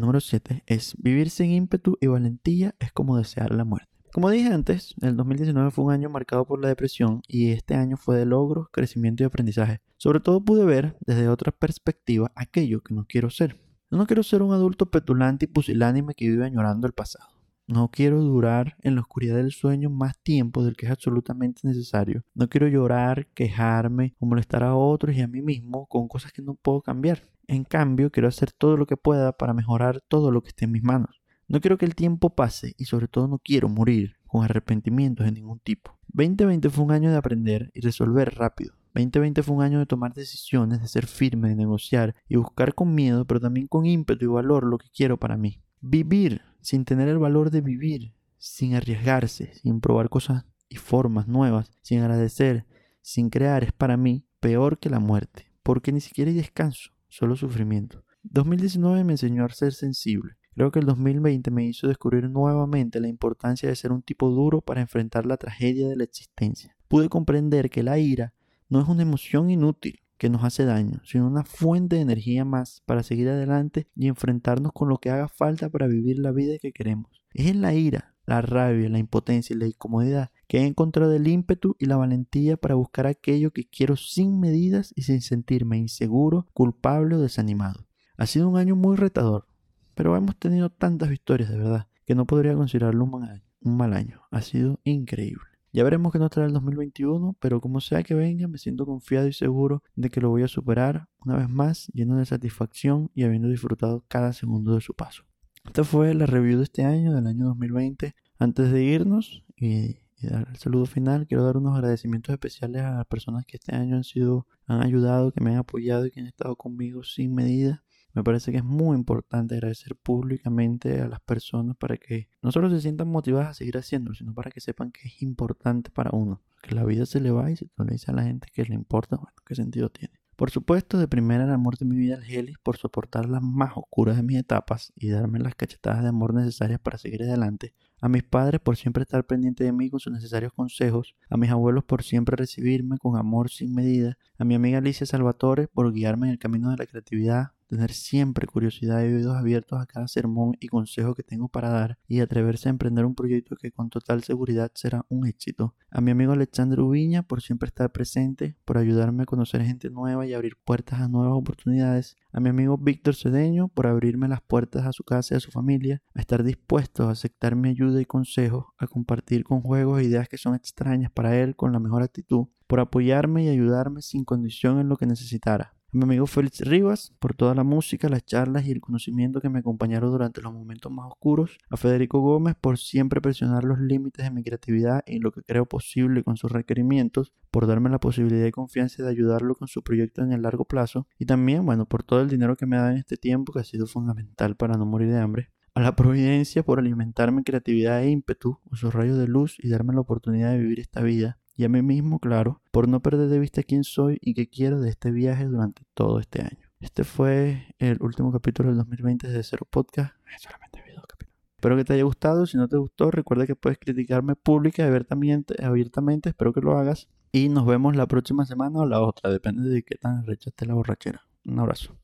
número 0.00 0.20
7 0.20 0.62
es 0.66 0.94
vivir 0.98 1.30
sin 1.30 1.50
ímpetu 1.50 1.96
y 2.00 2.06
valentía 2.06 2.74
es 2.78 2.92
como 2.92 3.16
desear 3.16 3.52
la 3.52 3.64
muerte. 3.64 3.88
Como 4.12 4.30
dije 4.30 4.52
antes, 4.52 4.94
el 5.00 5.16
2019 5.16 5.72
fue 5.72 5.86
un 5.86 5.92
año 5.92 6.08
marcado 6.08 6.44
por 6.44 6.60
la 6.62 6.68
depresión 6.68 7.22
y 7.26 7.50
este 7.50 7.74
año 7.74 7.96
fue 7.96 8.16
de 8.16 8.24
logros, 8.24 8.68
crecimiento 8.70 9.24
y 9.24 9.26
aprendizaje. 9.26 9.80
Sobre 9.96 10.20
todo 10.20 10.44
pude 10.44 10.64
ver 10.64 10.96
desde 11.00 11.28
otra 11.28 11.50
perspectiva 11.50 12.30
aquello 12.36 12.80
que 12.80 12.94
no 12.94 13.06
quiero 13.08 13.30
ser. 13.30 13.60
No 13.90 14.06
quiero 14.06 14.22
ser 14.22 14.42
un 14.42 14.52
adulto 14.52 14.86
petulante 14.86 15.46
y 15.46 15.48
pusilánime 15.48 16.14
que 16.14 16.28
vive 16.28 16.44
añorando 16.44 16.86
el 16.86 16.92
pasado. 16.92 17.33
No 17.66 17.90
quiero 17.90 18.20
durar 18.20 18.76
en 18.82 18.94
la 18.94 19.00
oscuridad 19.00 19.36
del 19.36 19.52
sueño 19.52 19.88
más 19.88 20.18
tiempo 20.18 20.62
del 20.62 20.76
que 20.76 20.84
es 20.84 20.92
absolutamente 20.92 21.66
necesario. 21.66 22.22
No 22.34 22.48
quiero 22.48 22.68
llorar, 22.68 23.26
quejarme 23.28 24.14
o 24.18 24.26
molestar 24.26 24.62
a 24.62 24.74
otros 24.74 25.16
y 25.16 25.22
a 25.22 25.28
mí 25.28 25.40
mismo 25.40 25.86
con 25.86 26.06
cosas 26.06 26.32
que 26.32 26.42
no 26.42 26.54
puedo 26.54 26.82
cambiar. 26.82 27.26
En 27.46 27.64
cambio, 27.64 28.10
quiero 28.10 28.28
hacer 28.28 28.52
todo 28.52 28.76
lo 28.76 28.86
que 28.86 28.98
pueda 28.98 29.32
para 29.32 29.54
mejorar 29.54 30.02
todo 30.08 30.30
lo 30.30 30.42
que 30.42 30.48
esté 30.48 30.66
en 30.66 30.72
mis 30.72 30.82
manos. 30.82 31.22
No 31.48 31.60
quiero 31.60 31.78
que 31.78 31.86
el 31.86 31.94
tiempo 31.94 32.34
pase 32.34 32.74
y 32.76 32.84
sobre 32.84 33.08
todo 33.08 33.28
no 33.28 33.38
quiero 33.38 33.68
morir 33.68 34.16
con 34.26 34.44
arrepentimientos 34.44 35.24
de 35.24 35.32
ningún 35.32 35.60
tipo. 35.60 35.98
2020 36.08 36.68
fue 36.70 36.84
un 36.84 36.92
año 36.92 37.10
de 37.10 37.16
aprender 37.16 37.70
y 37.74 37.80
resolver 37.80 38.34
rápido. 38.34 38.74
2020 38.94 39.42
fue 39.42 39.56
un 39.56 39.62
año 39.62 39.78
de 39.78 39.86
tomar 39.86 40.14
decisiones, 40.14 40.80
de 40.80 40.88
ser 40.88 41.06
firme, 41.06 41.48
de 41.48 41.56
negociar 41.56 42.14
y 42.28 42.36
buscar 42.36 42.74
con 42.74 42.94
miedo, 42.94 43.24
pero 43.26 43.40
también 43.40 43.66
con 43.66 43.86
ímpetu 43.86 44.24
y 44.24 44.28
valor 44.28 44.64
lo 44.64 44.78
que 44.78 44.88
quiero 44.94 45.18
para 45.18 45.36
mí. 45.36 45.60
Vivir 45.80 46.42
sin 46.64 46.86
tener 46.86 47.08
el 47.08 47.18
valor 47.18 47.50
de 47.50 47.60
vivir, 47.60 48.14
sin 48.38 48.74
arriesgarse, 48.74 49.52
sin 49.52 49.82
probar 49.82 50.08
cosas 50.08 50.46
y 50.70 50.76
formas 50.76 51.28
nuevas, 51.28 51.70
sin 51.82 52.00
agradecer, 52.00 52.64
sin 53.02 53.28
crear, 53.28 53.62
es 53.62 53.72
para 53.72 53.98
mí 53.98 54.24
peor 54.40 54.78
que 54.78 54.88
la 54.88 54.98
muerte, 54.98 55.52
porque 55.62 55.92
ni 55.92 56.00
siquiera 56.00 56.30
hay 56.30 56.36
descanso, 56.38 56.90
solo 57.06 57.36
sufrimiento. 57.36 58.02
2019 58.22 59.04
me 59.04 59.12
enseñó 59.12 59.44
a 59.44 59.50
ser 59.50 59.74
sensible. 59.74 60.36
Creo 60.54 60.72
que 60.72 60.78
el 60.78 60.86
2020 60.86 61.50
me 61.50 61.66
hizo 61.66 61.86
descubrir 61.86 62.30
nuevamente 62.30 62.98
la 62.98 63.08
importancia 63.08 63.68
de 63.68 63.76
ser 63.76 63.92
un 63.92 64.00
tipo 64.00 64.30
duro 64.30 64.62
para 64.62 64.80
enfrentar 64.80 65.26
la 65.26 65.36
tragedia 65.36 65.86
de 65.86 65.96
la 65.96 66.04
existencia. 66.04 66.74
Pude 66.88 67.10
comprender 67.10 67.68
que 67.68 67.82
la 67.82 67.98
ira 67.98 68.32
no 68.70 68.80
es 68.80 68.88
una 68.88 69.02
emoción 69.02 69.50
inútil 69.50 70.03
que 70.18 70.30
nos 70.30 70.44
hace 70.44 70.64
daño, 70.64 71.00
sino 71.04 71.26
una 71.26 71.44
fuente 71.44 71.96
de 71.96 72.02
energía 72.02 72.44
más 72.44 72.82
para 72.86 73.02
seguir 73.02 73.28
adelante 73.28 73.88
y 73.94 74.08
enfrentarnos 74.08 74.72
con 74.72 74.88
lo 74.88 74.98
que 74.98 75.10
haga 75.10 75.28
falta 75.28 75.68
para 75.68 75.86
vivir 75.86 76.18
la 76.18 76.32
vida 76.32 76.58
que 76.60 76.72
queremos. 76.72 77.22
Es 77.32 77.46
en 77.46 77.60
la 77.60 77.74
ira, 77.74 78.14
la 78.26 78.40
rabia, 78.40 78.88
la 78.88 78.98
impotencia 78.98 79.54
y 79.54 79.58
la 79.58 79.66
incomodidad 79.66 80.30
que 80.48 80.58
he 80.58 80.66
encontrado 80.66 81.12
el 81.12 81.28
ímpetu 81.28 81.76
y 81.78 81.86
la 81.86 81.96
valentía 81.96 82.56
para 82.56 82.74
buscar 82.74 83.06
aquello 83.06 83.52
que 83.52 83.68
quiero 83.68 83.96
sin 83.96 84.40
medidas 84.40 84.92
y 84.96 85.02
sin 85.02 85.20
sentirme 85.20 85.78
inseguro, 85.78 86.46
culpable 86.52 87.16
o 87.16 87.20
desanimado. 87.20 87.86
Ha 88.16 88.26
sido 88.26 88.48
un 88.48 88.56
año 88.56 88.76
muy 88.76 88.96
retador, 88.96 89.48
pero 89.94 90.16
hemos 90.16 90.36
tenido 90.36 90.70
tantas 90.70 91.08
victorias 91.08 91.50
de 91.50 91.58
verdad 91.58 91.88
que 92.06 92.14
no 92.14 92.26
podría 92.26 92.54
considerarlo 92.54 93.04
un 93.04 93.10
mal 93.10 93.42
Un 93.60 93.76
mal 93.76 93.94
año. 93.94 94.20
Ha 94.30 94.42
sido 94.42 94.80
increíble. 94.84 95.53
Ya 95.74 95.82
veremos 95.82 96.12
qué 96.12 96.20
nos 96.20 96.30
trae 96.30 96.46
el 96.46 96.52
2021, 96.52 97.36
pero 97.40 97.60
como 97.60 97.80
sea 97.80 98.04
que 98.04 98.14
venga, 98.14 98.46
me 98.46 98.58
siento 98.58 98.86
confiado 98.86 99.26
y 99.26 99.32
seguro 99.32 99.82
de 99.96 100.08
que 100.08 100.20
lo 100.20 100.30
voy 100.30 100.44
a 100.44 100.48
superar 100.48 101.08
una 101.26 101.34
vez 101.34 101.48
más, 101.48 101.88
lleno 101.92 102.16
de 102.16 102.26
satisfacción 102.26 103.10
y 103.12 103.24
habiendo 103.24 103.48
disfrutado 103.48 104.04
cada 104.06 104.32
segundo 104.32 104.76
de 104.76 104.80
su 104.80 104.94
paso. 104.94 105.24
Esta 105.64 105.82
fue 105.82 106.14
la 106.14 106.26
review 106.26 106.58
de 106.58 106.62
este 106.62 106.84
año, 106.84 107.12
del 107.12 107.26
año 107.26 107.46
2020. 107.46 108.14
Antes 108.38 108.70
de 108.70 108.84
irnos 108.84 109.44
y, 109.56 109.96
dar 110.22 110.46
el 110.48 110.56
saludo 110.58 110.86
final, 110.86 111.26
quiero 111.26 111.42
dar 111.42 111.56
unos 111.56 111.74
agradecimientos 111.74 112.32
especiales 112.32 112.82
a 112.82 112.98
las 112.98 113.06
personas 113.06 113.44
que 113.44 113.56
este 113.56 113.74
año 113.74 113.96
han 113.96 114.04
sido, 114.04 114.46
han 114.66 114.80
ayudado, 114.80 115.32
que 115.32 115.42
me 115.42 115.50
han 115.50 115.56
apoyado 115.56 116.06
y 116.06 116.12
que 116.12 116.20
han 116.20 116.28
estado 116.28 116.54
conmigo 116.54 117.02
sin 117.02 117.34
medida. 117.34 117.83
Me 118.14 118.22
parece 118.22 118.52
que 118.52 118.58
es 118.58 118.64
muy 118.64 118.96
importante 118.96 119.56
agradecer 119.56 119.96
públicamente 119.96 121.00
a 121.00 121.08
las 121.08 121.20
personas 121.20 121.76
para 121.76 121.96
que 121.96 122.28
no 122.42 122.52
solo 122.52 122.70
se 122.70 122.80
sientan 122.80 123.08
motivadas 123.08 123.50
a 123.50 123.54
seguir 123.54 123.76
haciéndolo, 123.76 124.14
sino 124.14 124.32
para 124.32 124.52
que 124.52 124.60
sepan 124.60 124.92
que 124.92 125.08
es 125.08 125.20
importante 125.20 125.90
para 125.90 126.10
uno. 126.12 126.40
Que 126.62 126.74
la 126.74 126.84
vida 126.84 127.06
se 127.06 127.20
le 127.20 127.32
va 127.32 127.50
y 127.50 127.56
si 127.56 127.70
le 127.76 127.92
dices 127.92 128.08
a 128.08 128.12
la 128.12 128.22
gente 128.22 128.48
que 128.52 128.64
le 128.64 128.74
importa, 128.74 129.16
bueno, 129.16 129.36
¿qué 129.44 129.56
sentido 129.56 129.90
tiene? 129.90 130.14
Por 130.36 130.50
supuesto, 130.50 130.98
de 130.98 131.06
primera 131.06 131.44
el 131.44 131.50
amor 131.50 131.76
de 131.76 131.86
mi 131.86 131.94
vida 131.96 132.16
al 132.16 132.24
Gelis 132.24 132.58
por 132.58 132.76
soportar 132.76 133.28
las 133.28 133.40
más 133.40 133.72
oscuras 133.76 134.16
de 134.16 134.24
mis 134.24 134.38
etapas 134.38 134.92
y 134.96 135.08
darme 135.08 135.38
las 135.38 135.54
cachetadas 135.54 136.02
de 136.02 136.08
amor 136.08 136.34
necesarias 136.34 136.80
para 136.80 136.98
seguir 136.98 137.22
adelante. 137.22 137.72
A 138.00 138.08
mis 138.08 138.24
padres 138.24 138.60
por 138.60 138.76
siempre 138.76 139.02
estar 139.02 139.24
pendientes 139.24 139.64
de 139.64 139.72
mí 139.72 139.90
con 139.90 140.00
sus 140.00 140.12
necesarios 140.12 140.52
consejos. 140.52 141.14
A 141.30 141.36
mis 141.36 141.50
abuelos 141.50 141.84
por 141.84 142.02
siempre 142.02 142.36
recibirme 142.36 142.98
con 142.98 143.16
amor 143.16 143.48
sin 143.48 143.74
medida. 143.74 144.18
A 144.36 144.44
mi 144.44 144.56
amiga 144.56 144.78
Alicia 144.78 145.06
Salvatore 145.06 145.68
por 145.68 145.92
guiarme 145.92 146.26
en 146.26 146.32
el 146.32 146.38
camino 146.38 146.70
de 146.70 146.76
la 146.78 146.86
creatividad, 146.86 147.52
tener 147.66 147.92
siempre 147.92 148.46
curiosidad 148.46 149.02
y 149.02 149.14
oídos 149.14 149.36
abiertos 149.36 149.80
a 149.80 149.86
cada 149.86 150.08
sermón 150.08 150.56
y 150.60 150.68
consejo 150.68 151.14
que 151.14 151.22
tengo 151.22 151.48
para 151.48 151.70
dar 151.70 151.98
y 152.06 152.20
atreverse 152.20 152.68
a 152.68 152.70
emprender 152.70 153.04
un 153.04 153.14
proyecto 153.14 153.56
que 153.56 153.72
con 153.72 153.90
total 153.90 154.22
seguridad 154.22 154.70
será 154.74 155.04
un 155.08 155.26
éxito. 155.26 155.74
A 155.90 156.00
mi 156.00 156.10
amigo 156.10 156.32
Alexandre 156.32 156.82
Ubiña 156.82 157.22
por 157.22 157.42
siempre 157.42 157.68
estar 157.68 157.92
presente, 157.92 158.56
por 158.64 158.78
ayudarme 158.78 159.24
a 159.24 159.26
conocer 159.26 159.62
gente 159.64 159.90
nueva 159.90 160.26
y 160.26 160.34
abrir 160.34 160.56
puertas 160.64 161.00
a 161.00 161.08
nuevas 161.08 161.36
oportunidades. 161.36 162.16
A 162.32 162.40
mi 162.40 162.48
amigo 162.48 162.76
Víctor 162.78 163.14
Cedeño 163.14 163.68
por 163.68 163.86
abrirme 163.86 164.28
las 164.28 164.40
puertas 164.40 164.86
a 164.86 164.92
su 164.92 165.04
casa 165.04 165.34
y 165.34 165.36
a 165.36 165.40
su 165.40 165.50
familia, 165.50 166.02
a 166.14 166.20
estar 166.20 166.42
dispuesto 166.42 167.08
a 167.08 167.12
aceptar 167.12 167.56
mi 167.56 167.68
ayuda 167.68 168.00
y 168.00 168.04
consejo, 168.04 168.74
a 168.78 168.86
compartir 168.86 169.44
con 169.44 169.60
juegos 169.60 170.00
e 170.00 170.04
ideas 170.04 170.28
que 170.28 170.38
son 170.38 170.54
extrañas 170.54 171.10
para 171.12 171.38
él 171.38 171.56
con 171.56 171.72
la 171.72 171.78
mejor 171.78 172.02
actitud, 172.02 172.46
por 172.66 172.80
apoyarme 172.80 173.44
y 173.44 173.48
ayudarme 173.48 174.02
sin 174.02 174.24
condición 174.24 174.80
en 174.80 174.88
lo 174.88 174.96
que 174.96 175.06
necesitara 175.06 175.73
mi 175.94 176.02
amigo 176.02 176.26
Félix 176.26 176.60
Rivas 176.60 177.12
por 177.18 177.34
toda 177.34 177.54
la 177.54 177.62
música, 177.62 178.08
las 178.08 178.24
charlas 178.26 178.66
y 178.66 178.72
el 178.72 178.80
conocimiento 178.80 179.40
que 179.40 179.48
me 179.48 179.60
acompañaron 179.60 180.10
durante 180.10 180.42
los 180.42 180.52
momentos 180.52 180.90
más 180.90 181.06
oscuros, 181.06 181.58
a 181.70 181.76
Federico 181.76 182.20
Gómez 182.20 182.56
por 182.60 182.78
siempre 182.78 183.20
presionar 183.20 183.64
los 183.64 183.78
límites 183.78 184.24
de 184.24 184.30
mi 184.30 184.42
creatividad 184.42 185.02
y 185.06 185.20
lo 185.20 185.30
que 185.30 185.42
creo 185.42 185.66
posible 185.66 186.24
con 186.24 186.36
sus 186.36 186.50
requerimientos, 186.50 187.32
por 187.50 187.66
darme 187.66 187.90
la 187.90 188.00
posibilidad 188.00 188.46
y 188.46 188.50
confianza 188.50 189.02
de 189.02 189.10
ayudarlo 189.10 189.54
con 189.54 189.68
su 189.68 189.82
proyecto 189.82 190.22
en 190.22 190.32
el 190.32 190.42
largo 190.42 190.64
plazo 190.64 191.06
y 191.18 191.26
también, 191.26 191.64
bueno, 191.64 191.86
por 191.86 192.02
todo 192.02 192.20
el 192.20 192.28
dinero 192.28 192.56
que 192.56 192.66
me 192.66 192.76
ha 192.76 192.80
dado 192.80 192.92
en 192.92 192.98
este 192.98 193.16
tiempo 193.16 193.52
que 193.52 193.60
ha 193.60 193.64
sido 193.64 193.86
fundamental 193.86 194.56
para 194.56 194.76
no 194.76 194.86
morir 194.86 195.10
de 195.10 195.20
hambre 195.20 195.50
a 195.74 195.80
la 195.80 195.96
providencia 195.96 196.62
por 196.62 196.78
alimentarme 196.78 197.42
creatividad 197.42 198.02
e 198.02 198.10
ímpetu, 198.10 198.60
sus 198.72 198.94
rayos 198.94 199.18
de 199.18 199.26
luz 199.26 199.56
y 199.58 199.68
darme 199.68 199.92
la 199.92 200.00
oportunidad 200.00 200.52
de 200.52 200.58
vivir 200.58 200.78
esta 200.78 201.02
vida, 201.02 201.38
y 201.56 201.64
a 201.64 201.68
mí 201.68 201.82
mismo, 201.82 202.18
claro, 202.18 202.60
por 202.72 202.88
no 202.88 203.00
perder 203.00 203.28
de 203.28 203.38
vista 203.38 203.62
quién 203.62 203.84
soy 203.84 204.18
y 204.20 204.34
qué 204.34 204.48
quiero 204.48 204.80
de 204.80 204.90
este 204.90 205.10
viaje 205.10 205.44
durante 205.44 205.82
todo 205.94 206.18
este 206.18 206.42
año. 206.42 206.68
Este 206.80 207.04
fue 207.04 207.74
el 207.78 207.98
último 208.00 208.32
capítulo 208.32 208.68
del 208.68 208.78
2020 208.78 209.28
de 209.28 209.42
Cero 209.42 209.66
Podcast. 209.70 210.14
Solamente 210.38 210.82
vi 210.86 210.94
dos 210.94 211.06
capítulos. 211.06 211.34
Espero 211.56 211.76
que 211.76 211.84
te 211.84 211.92
haya 211.94 212.02
gustado. 212.02 212.46
Si 212.46 212.56
no 212.56 212.68
te 212.68 212.76
gustó, 212.76 213.10
recuerda 213.10 213.46
que 213.46 213.56
puedes 213.56 213.78
criticarme 213.78 214.36
pública 214.36 214.82
y 214.82 214.86
abiertamente, 214.86 215.64
abiertamente. 215.64 216.28
Espero 216.28 216.52
que 216.52 216.60
lo 216.60 216.76
hagas. 216.76 217.08
Y 217.32 217.48
nos 217.48 217.64
vemos 217.66 217.96
la 217.96 218.06
próxima 218.06 218.44
semana 218.44 218.80
o 218.80 218.86
la 218.86 219.00
otra. 219.00 219.30
Depende 219.30 219.68
de 219.68 219.82
qué 219.82 219.94
tan 219.94 220.26
recha 220.26 220.50
esté 220.50 220.66
la 220.66 220.74
borrachera. 220.74 221.22
Un 221.46 221.58
abrazo. 221.58 221.96